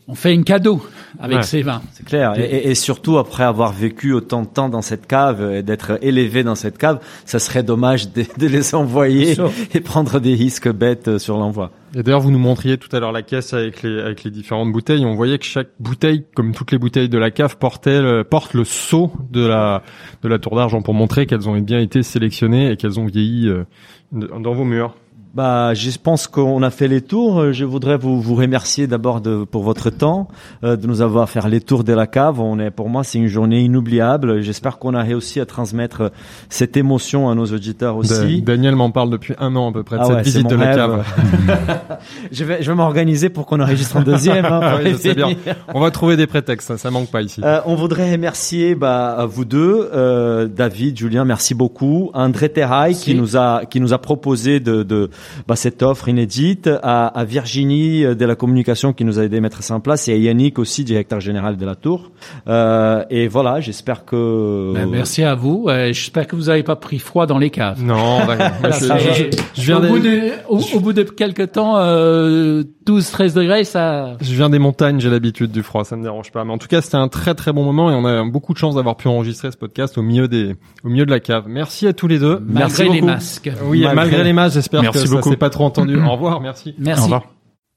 [0.07, 0.81] on fait un cadeau
[1.19, 1.81] avec ouais, ces vins.
[1.93, 2.33] C'est clair.
[2.37, 6.43] Et, et, surtout après avoir vécu autant de temps dans cette cave et d'être élevé
[6.43, 9.37] dans cette cave, ça serait dommage de, de les envoyer
[9.73, 11.71] et prendre des risques bêtes sur l'envoi.
[11.95, 14.71] Et d'ailleurs, vous nous montriez tout à l'heure la caisse avec les avec les différentes
[14.71, 15.05] bouteilles.
[15.05, 18.55] On voyait que chaque bouteille, comme toutes les bouteilles de la cave, portait le, porte
[18.55, 19.83] le sceau de la
[20.23, 23.47] de la tour d'argent pour montrer qu'elles ont bien été sélectionnées et qu'elles ont vieilli
[23.47, 23.63] euh,
[24.11, 24.95] dans vos murs.
[25.33, 27.53] Bah, je pense qu'on a fait les tours.
[27.53, 30.27] Je voudrais vous, vous remercier d'abord de, pour votre temps,
[30.63, 32.39] euh, de nous avoir fait les tours de la cave.
[32.39, 34.41] On est, pour moi, c'est une journée inoubliable.
[34.41, 36.11] J'espère qu'on a réussi à transmettre
[36.49, 38.43] cette émotion à nos auditeurs aussi.
[38.43, 40.47] Da Daniel m'en parle depuis un an à peu près de ah cette ouais, visite
[40.47, 40.75] de la rêve.
[40.75, 41.97] cave.
[42.31, 44.45] je vais, je vais m'organiser pour qu'on enregistre un deuxième.
[44.45, 45.29] Hein, oui, je sais bien.
[45.73, 47.41] On va trouver des prétextes, ça, ça manque pas ici.
[47.43, 52.11] Euh, on voudrait remercier bah, vous deux, euh, David, Julien, merci beaucoup.
[52.13, 55.09] André Terrail qui nous a qui nous a proposé de, de
[55.47, 59.41] bah, cette offre inédite, à, à, Virginie de la communication qui nous a aidé à
[59.41, 62.11] mettre ça en place, et à Yannick aussi, directeur général de la Tour.
[62.47, 64.73] Euh, et voilà, j'espère que.
[64.73, 65.65] Ben, merci à vous.
[65.67, 67.83] Euh, j'espère que vous n'avez pas pris froid dans les caves.
[67.83, 68.71] Non, d'accord.
[68.71, 73.33] je, je, je, viens au, bout de, au, au, bout de quelques temps, euh, 12-13
[73.33, 74.17] degrés, ça.
[74.21, 76.43] Je viens des montagnes, j'ai l'habitude du froid, ça me dérange pas.
[76.43, 78.57] Mais en tout cas, c'était un très très bon moment et on a beaucoup de
[78.57, 81.45] chance d'avoir pu enregistrer ce podcast au milieu des, au milieu de la cave.
[81.47, 82.39] Merci à tous les deux.
[82.39, 83.05] Malgré merci les beaucoup.
[83.05, 83.51] masques.
[83.65, 85.29] Oui, malgré, malgré les masques, j'espère que beaucoup.
[85.29, 85.97] ça s'est pas trop entendu.
[85.97, 86.75] Au revoir, merci.
[86.77, 87.01] Merci.
[87.01, 87.23] Au revoir.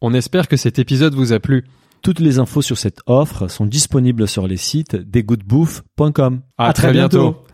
[0.01, 1.65] On espère que cet épisode vous a plu.
[2.03, 6.41] Toutes les infos sur cette offre sont disponibles sur les sites desgoodbouffe.com.
[6.59, 7.23] À, à, très, bientôt.
[7.23, 7.46] bientôt.